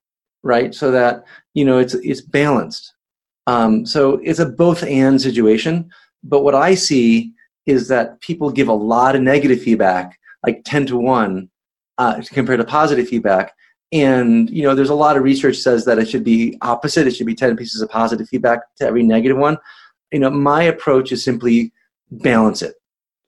right? 0.42 0.74
So 0.74 0.90
that 0.90 1.24
you 1.54 1.64
know 1.64 1.78
it's 1.78 1.94
it's 1.94 2.20
balanced. 2.20 2.94
Um, 3.46 3.86
so 3.86 4.20
it's 4.24 4.40
a 4.40 4.46
both 4.46 4.82
and 4.82 5.20
situation. 5.20 5.90
But 6.24 6.42
what 6.42 6.56
I 6.56 6.74
see 6.74 7.32
is 7.66 7.86
that 7.88 8.20
people 8.20 8.50
give 8.50 8.68
a 8.68 8.72
lot 8.72 9.14
of 9.14 9.22
negative 9.22 9.62
feedback, 9.62 10.18
like 10.44 10.62
ten 10.64 10.86
to 10.86 10.96
one, 10.96 11.48
uh, 12.00 12.20
compared 12.32 12.58
to 12.58 12.64
positive 12.64 13.08
feedback. 13.08 13.52
And 13.92 14.48
you 14.50 14.62
know, 14.62 14.74
there's 14.74 14.90
a 14.90 14.94
lot 14.94 15.16
of 15.16 15.22
research 15.22 15.56
says 15.56 15.84
that 15.84 15.98
it 15.98 16.08
should 16.08 16.24
be 16.24 16.56
opposite. 16.62 17.06
It 17.06 17.14
should 17.14 17.26
be 17.26 17.34
ten 17.34 17.56
pieces 17.56 17.82
of 17.82 17.90
positive 17.90 18.28
feedback 18.28 18.60
to 18.76 18.86
every 18.86 19.02
negative 19.02 19.36
one. 19.36 19.58
You 20.12 20.20
know, 20.20 20.30
my 20.30 20.62
approach 20.62 21.12
is 21.12 21.24
simply 21.24 21.72
balance 22.10 22.62
it. 22.62 22.74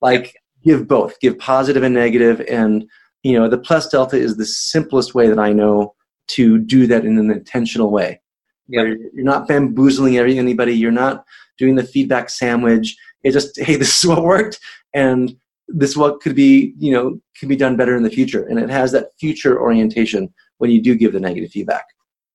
Like 0.01 0.35
give 0.63 0.87
both 0.87 1.19
give 1.19 1.37
positive 1.37 1.83
and 1.83 1.93
negative 1.93 2.41
and 2.49 2.85
you 3.23 3.37
know 3.37 3.47
the 3.47 3.57
plus 3.57 3.89
delta 3.89 4.17
is 4.17 4.37
the 4.37 4.45
simplest 4.45 5.13
way 5.13 5.27
that 5.27 5.39
i 5.39 5.51
know 5.51 5.93
to 6.27 6.57
do 6.57 6.87
that 6.87 7.05
in 7.05 7.17
an 7.17 7.31
intentional 7.31 7.91
way 7.91 8.19
yep. 8.67 8.97
you're 9.13 9.25
not 9.25 9.47
bamboozling 9.47 10.17
anybody 10.17 10.73
you're 10.73 10.91
not 10.91 11.25
doing 11.57 11.75
the 11.75 11.83
feedback 11.83 12.29
sandwich 12.29 12.95
it's 13.23 13.33
just 13.33 13.59
hey 13.65 13.75
this 13.75 14.03
is 14.03 14.09
what 14.09 14.23
worked 14.23 14.59
and 14.93 15.35
this 15.73 15.89
is 15.91 15.97
what 15.97 16.21
could 16.21 16.35
be 16.35 16.73
you 16.77 16.93
know 16.93 17.19
could 17.39 17.49
be 17.49 17.55
done 17.55 17.75
better 17.75 17.95
in 17.95 18.03
the 18.03 18.09
future. 18.09 18.45
And 18.45 18.59
it 18.59 18.69
has 18.69 18.91
that 18.93 19.07
future 19.19 19.59
orientation 19.59 20.33
when 20.59 20.71
you 20.71 20.81
do 20.81 20.95
give 20.95 21.13
the 21.13 21.19
negative 21.19 21.51
feedback. 21.51 21.85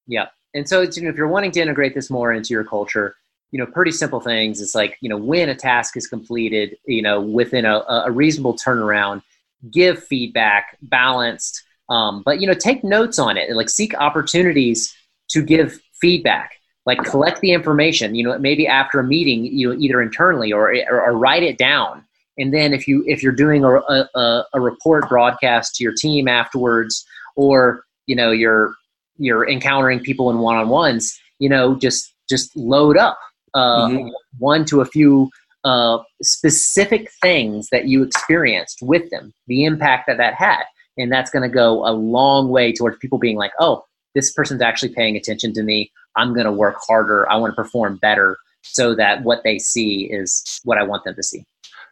Yeah. 0.06 0.26
And 0.54 0.68
so 0.68 0.82
you 0.82 1.02
know, 1.02 1.08
if 1.10 1.16
you're 1.16 1.28
wanting 1.28 1.52
to 1.52 1.60
integrate 1.60 1.94
this 1.94 2.10
more 2.10 2.32
into 2.32 2.52
your 2.52 2.64
culture 2.64 3.14
you 3.50 3.58
know 3.58 3.66
pretty 3.66 3.90
simple 3.90 4.20
things. 4.20 4.60
It's 4.60 4.74
like 4.74 4.96
you 5.00 5.08
know 5.08 5.16
when 5.16 5.48
a 5.48 5.54
task 5.54 5.96
is 5.96 6.06
completed 6.06 6.76
you 6.86 7.02
know 7.02 7.20
within 7.20 7.64
a, 7.64 7.82
a 8.06 8.10
reasonable 8.10 8.54
turnaround 8.54 9.22
give 9.70 10.04
feedback 10.04 10.76
balanced 10.82 11.64
um, 11.88 12.22
but 12.24 12.40
you 12.40 12.46
know 12.46 12.54
take 12.54 12.84
notes 12.84 13.18
on 13.18 13.36
it. 13.36 13.48
And 13.48 13.56
like 13.56 13.70
seek 13.70 13.94
opportunities 13.94 14.94
to 15.30 15.42
give 15.42 15.80
feedback. 16.00 16.52
Like 16.86 17.04
collect 17.04 17.40
the 17.40 17.52
information. 17.52 18.14
You 18.14 18.24
know 18.24 18.38
maybe 18.38 18.66
after 18.66 19.00
a 19.00 19.04
meeting 19.04 19.44
you 19.44 19.68
know 19.68 19.78
either 19.78 20.00
internally 20.02 20.52
or, 20.52 20.74
or, 20.90 21.02
or 21.02 21.16
write 21.16 21.42
it 21.42 21.58
down 21.58 22.04
and 22.38 22.54
then 22.54 22.72
if 22.72 22.88
you 22.88 23.04
if 23.06 23.22
you're 23.22 23.32
doing 23.32 23.64
a, 23.64 23.76
a, 24.14 24.44
a 24.54 24.60
report 24.60 25.08
broadcast 25.08 25.74
to 25.74 25.84
your 25.84 25.92
team 25.92 26.28
afterwards 26.28 27.04
or 27.36 27.84
you 28.06 28.16
know 28.16 28.30
you're 28.30 28.74
you're 29.18 29.48
encountering 29.48 30.00
people 30.00 30.30
in 30.30 30.38
one-on-ones 30.38 31.18
you 31.38 31.48
know 31.48 31.74
just 31.76 32.14
just 32.28 32.56
load 32.56 32.96
up 32.96 33.18
uh, 33.54 33.88
mm-hmm. 33.88 34.08
one 34.38 34.64
to 34.64 34.80
a 34.80 34.84
few 34.84 35.30
uh, 35.64 35.98
specific 36.22 37.10
things 37.20 37.68
that 37.70 37.86
you 37.86 38.02
experienced 38.02 38.78
with 38.82 39.10
them, 39.10 39.32
the 39.46 39.64
impact 39.64 40.06
that 40.06 40.16
that 40.18 40.34
had. 40.34 40.62
And 40.96 41.12
that's 41.12 41.30
going 41.30 41.42
to 41.42 41.54
go 41.54 41.86
a 41.86 41.92
long 41.92 42.48
way 42.48 42.72
towards 42.72 42.98
people 42.98 43.18
being 43.18 43.36
like, 43.36 43.52
oh, 43.60 43.84
this 44.14 44.32
person's 44.32 44.62
actually 44.62 44.94
paying 44.94 45.16
attention 45.16 45.52
to 45.54 45.62
me. 45.62 45.92
I'm 46.16 46.32
going 46.34 46.46
to 46.46 46.52
work 46.52 46.76
harder. 46.86 47.30
I 47.30 47.36
want 47.36 47.52
to 47.52 47.54
perform 47.54 47.96
better 47.96 48.38
so 48.62 48.94
that 48.96 49.22
what 49.22 49.42
they 49.44 49.58
see 49.58 50.04
is 50.04 50.60
what 50.64 50.78
I 50.78 50.82
want 50.82 51.04
them 51.04 51.14
to 51.14 51.22
see. 51.22 51.44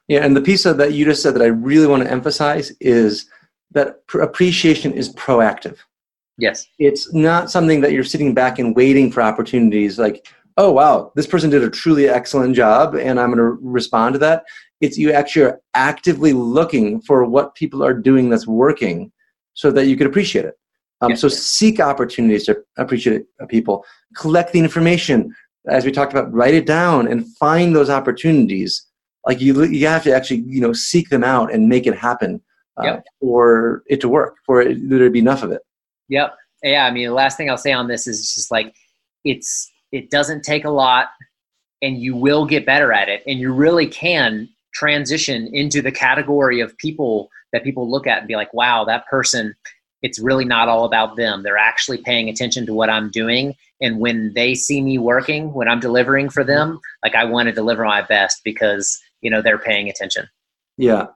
Yeah, 0.09 0.25
and 0.25 0.37
the 0.37 0.41
piece 0.41 0.67
of 0.67 0.77
that 0.79 0.93
you 0.93 1.05
just 1.05 1.23
said 1.23 1.35
that 1.35 1.43
I 1.43 1.47
really 1.47 1.87
want 1.87 2.05
to 2.05 2.11
emphasize 2.11 2.73
is 2.81 3.29
that 3.73 4.03
appreciation 4.15 4.93
is 4.93 5.13
proactive. 5.15 5.79
Yes. 6.39 6.67
It's 6.79 7.13
not 7.13 7.51
something 7.51 7.81
that 7.81 7.93
you're 7.93 8.05
sitting 8.05 8.35
back 8.35 8.59
and 8.59 8.77
waiting 8.77 9.11
for 9.11 9.23
opportunities 9.23 9.99
like 9.99 10.29
oh 10.59 10.71
wow 10.71 11.13
this 11.15 11.27
person 11.27 11.51
did 11.51 11.63
a 11.63 11.71
truly 11.71 12.09
excellent 12.09 12.55
job 12.55 12.95
and 12.95 13.19
i'm 13.19 13.33
going 13.33 13.39
to 13.39 13.59
respond 13.63 14.13
to 14.15 14.19
that. 14.19 14.45
It's 14.81 14.99
you 14.99 15.13
actually 15.13 15.47
are 15.47 15.61
actively 15.75 16.33
looking 16.35 17.01
for 17.01 17.25
what 17.25 17.55
people 17.55 17.83
are 17.83 17.95
doing 17.95 18.29
that's 18.29 18.47
working 18.47 19.11
so 19.55 19.71
that 19.71 19.87
you 19.87 19.97
could 19.97 20.07
appreciate 20.07 20.45
it. 20.45 20.55
Um, 21.01 21.17
so 21.17 21.29
seek 21.29 21.81
opportunities 21.81 22.45
to 22.45 22.63
appreciate 22.77 23.25
people. 23.49 23.85
Collect 24.17 24.53
the 24.53 24.59
information. 24.59 25.35
As 25.69 25.85
we 25.85 25.93
talked 25.93 26.13
about 26.13 26.33
write 26.33 26.55
it 26.55 26.67
down 26.67 27.09
and 27.09 27.27
find 27.37 27.75
those 27.75 27.91
opportunities 27.91 28.86
like 29.27 29.41
you 29.41 29.65
you 29.65 29.87
have 29.87 30.05
to 30.05 30.15
actually 30.15 30.45
you 30.47 30.61
know 30.61 30.73
seek 30.73 31.09
them 31.09 31.25
out 31.25 31.53
and 31.53 31.69
make 31.69 31.87
it 31.87 31.97
happen 31.97 32.41
uh, 32.79 32.85
yep. 32.85 33.05
for 33.21 33.83
it 33.87 34.01
to 34.01 34.09
work 34.09 34.37
for 34.47 34.63
it 34.63 34.89
there 34.89 35.01
to 35.01 35.11
be 35.11 35.19
enough 35.19 35.43
of 35.43 35.51
it. 35.53 35.63
Yep. 36.09 36.35
Yeah 36.63 36.87
i 36.87 36.91
mean 36.91 37.07
the 37.07 37.15
last 37.15 37.37
thing 37.37 37.51
i'll 37.51 37.59
say 37.59 37.73
on 37.73 37.87
this 37.87 38.07
is 38.07 38.35
just 38.35 38.51
like 38.51 38.75
it's 39.25 39.71
it 39.93 40.11
doesn't 40.11 40.43
take 40.43 40.65
a 40.65 40.71
lot 40.71 41.09
and 41.83 41.99
you 42.01 42.17
will 42.17 42.47
get 42.47 42.67
better 42.67 42.93
at 42.93 43.09
it. 43.09 43.23
And 43.27 43.39
you 43.39 43.53
really 43.53 43.87
can 43.87 44.49
transition 44.73 45.49
into 45.55 45.81
the 45.81 45.93
category 45.93 46.61
of 46.61 46.77
people 46.79 47.31
that 47.53 47.65
people 47.65 47.91
look 47.91 48.07
at 48.07 48.19
and 48.19 48.29
be 48.29 48.37
like 48.37 48.53
wow 48.53 48.85
that 48.85 49.07
person 49.07 49.55
it's 50.03 50.19
really 50.19 50.45
not 50.45 50.69
all 50.69 50.85
about 50.85 51.17
them. 51.17 51.43
They're 51.43 51.57
actually 51.57 51.99
paying 51.99 52.29
attention 52.29 52.67
to 52.67 52.75
what 52.75 52.91
i'm 52.91 53.11
doing. 53.11 53.55
And 53.81 53.99
when 53.99 54.33
they 54.35 54.55
see 54.55 54.83
me 54.83 54.99
working 54.99 55.53
when 55.55 55.69
i'm 55.69 55.81
delivering 55.81 56.29
for 56.29 56.45
them 56.45 56.79
like 57.03 57.15
i 57.15 57.25
want 57.25 57.47
to 57.47 57.53
deliver 57.53 57.85
my 57.85 58.03
best 58.03 58.43
because 58.45 59.01
you 59.21 59.31
know 59.31 59.43
they're 59.43 59.59
paying 59.59 59.89
attention 59.89 60.27
yeah 60.77 61.07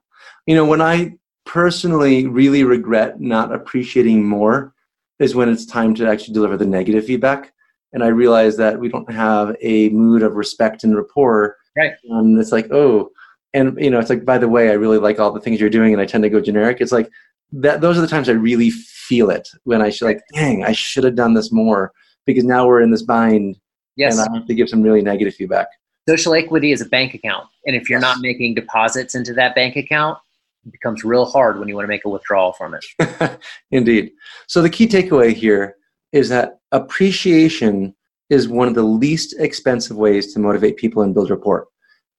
you 0.46 0.54
know 0.54 0.64
when 0.64 0.80
i 0.80 1.12
personally 1.44 2.26
really 2.26 2.64
regret 2.64 3.20
not 3.20 3.52
appreciating 3.52 4.24
more 4.24 4.74
is 5.18 5.34
when 5.34 5.48
it's 5.48 5.66
time 5.66 5.94
to 5.94 6.08
actually 6.08 6.34
deliver 6.34 6.56
the 6.56 6.66
negative 6.66 7.04
feedback 7.04 7.52
and 7.92 8.04
I 8.04 8.08
realized 8.08 8.58
that 8.58 8.78
we 8.78 8.88
don't 8.88 9.10
have 9.12 9.56
a 9.60 9.88
mood 9.90 10.22
of 10.22 10.36
respect 10.36 10.84
and 10.84 10.96
rapport. 10.96 11.56
Right. 11.76 11.92
And 12.04 12.38
it's 12.38 12.52
like, 12.52 12.70
oh, 12.70 13.10
and 13.52 13.76
you 13.80 13.90
know, 13.90 13.98
it's 13.98 14.10
like, 14.10 14.24
by 14.24 14.38
the 14.38 14.48
way, 14.48 14.70
I 14.70 14.74
really 14.74 14.98
like 14.98 15.18
all 15.18 15.32
the 15.32 15.40
things 15.40 15.60
you're 15.60 15.70
doing, 15.70 15.92
and 15.92 16.00
I 16.00 16.06
tend 16.06 16.22
to 16.22 16.30
go 16.30 16.40
generic. 16.40 16.78
It's 16.80 16.92
like 16.92 17.10
that. 17.52 17.80
Those 17.80 17.98
are 17.98 18.00
the 18.00 18.06
times 18.06 18.28
I 18.28 18.32
really 18.32 18.70
feel 18.70 19.30
it 19.30 19.48
when 19.64 19.82
I 19.82 19.90
should 19.90 20.04
like, 20.04 20.20
dang, 20.34 20.64
I 20.64 20.72
should 20.72 21.04
have 21.04 21.16
done 21.16 21.34
this 21.34 21.50
more 21.50 21.92
because 22.26 22.44
now 22.44 22.66
we're 22.66 22.82
in 22.82 22.92
this 22.92 23.02
bind. 23.02 23.58
Yes. 23.96 24.18
And 24.18 24.28
I 24.28 24.38
have 24.38 24.46
to 24.46 24.54
give 24.54 24.68
some 24.68 24.82
really 24.82 25.02
negative 25.02 25.34
feedback. 25.34 25.66
Social 26.08 26.34
equity 26.34 26.72
is 26.72 26.80
a 26.80 26.86
bank 26.86 27.14
account, 27.14 27.46
and 27.66 27.76
if 27.76 27.88
you're 27.88 28.00
yes. 28.00 28.14
not 28.14 28.20
making 28.20 28.54
deposits 28.54 29.14
into 29.14 29.32
that 29.34 29.54
bank 29.54 29.76
account, 29.76 30.18
it 30.66 30.72
becomes 30.72 31.04
real 31.04 31.24
hard 31.24 31.58
when 31.58 31.68
you 31.68 31.74
want 31.74 31.84
to 31.84 31.88
make 31.88 32.04
a 32.04 32.08
withdrawal 32.08 32.52
from 32.52 32.74
it. 32.74 33.38
Indeed. 33.70 34.12
So 34.46 34.62
the 34.62 34.70
key 34.70 34.86
takeaway 34.86 35.32
here 35.32 35.76
is 36.12 36.28
that 36.30 36.58
appreciation 36.72 37.94
is 38.28 38.48
one 38.48 38.68
of 38.68 38.74
the 38.74 38.82
least 38.82 39.34
expensive 39.38 39.96
ways 39.96 40.32
to 40.32 40.40
motivate 40.40 40.76
people 40.76 41.02
and 41.02 41.14
build 41.14 41.30
rapport. 41.30 41.66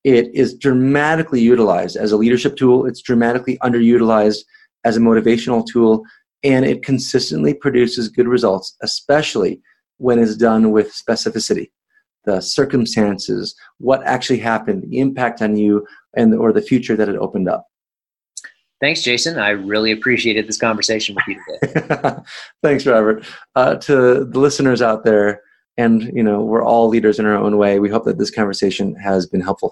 It 0.03 0.33
is 0.33 0.55
dramatically 0.55 1.41
utilized 1.41 1.95
as 1.95 2.11
a 2.11 2.17
leadership 2.17 2.57
tool. 2.57 2.85
It's 2.85 3.01
dramatically 3.01 3.57
underutilized 3.59 4.43
as 4.83 4.97
a 4.97 4.99
motivational 4.99 5.65
tool, 5.65 6.03
and 6.43 6.65
it 6.65 6.83
consistently 6.83 7.53
produces 7.53 8.09
good 8.09 8.27
results, 8.27 8.75
especially 8.81 9.61
when 9.97 10.17
it's 10.17 10.35
done 10.35 10.71
with 10.71 10.91
specificity. 10.91 11.69
The 12.25 12.41
circumstances, 12.41 13.55
what 13.79 14.03
actually 14.03 14.39
happened, 14.39 14.83
the 14.83 14.99
impact 14.99 15.41
on 15.41 15.55
you, 15.55 15.85
and 16.15 16.33
or 16.35 16.51
the 16.53 16.61
future 16.61 16.95
that 16.95 17.09
it 17.09 17.15
opened 17.15 17.49
up. 17.49 17.67
Thanks, 18.81 19.03
Jason. 19.03 19.37
I 19.37 19.49
really 19.49 19.91
appreciated 19.91 20.47
this 20.47 20.57
conversation 20.57 21.15
with 21.15 21.23
you 21.27 21.39
today. 21.61 22.15
Thanks, 22.63 22.85
Robert. 22.87 23.23
Uh, 23.55 23.75
to 23.75 24.25
the 24.25 24.39
listeners 24.39 24.81
out 24.81 25.03
there, 25.03 25.41
and 25.77 26.11
you 26.15 26.23
know, 26.23 26.41
we're 26.41 26.65
all 26.65 26.87
leaders 26.87 27.19
in 27.19 27.25
our 27.27 27.35
own 27.35 27.57
way. 27.57 27.79
We 27.79 27.89
hope 27.89 28.05
that 28.05 28.17
this 28.17 28.31
conversation 28.31 28.95
has 28.95 29.27
been 29.27 29.41
helpful. 29.41 29.69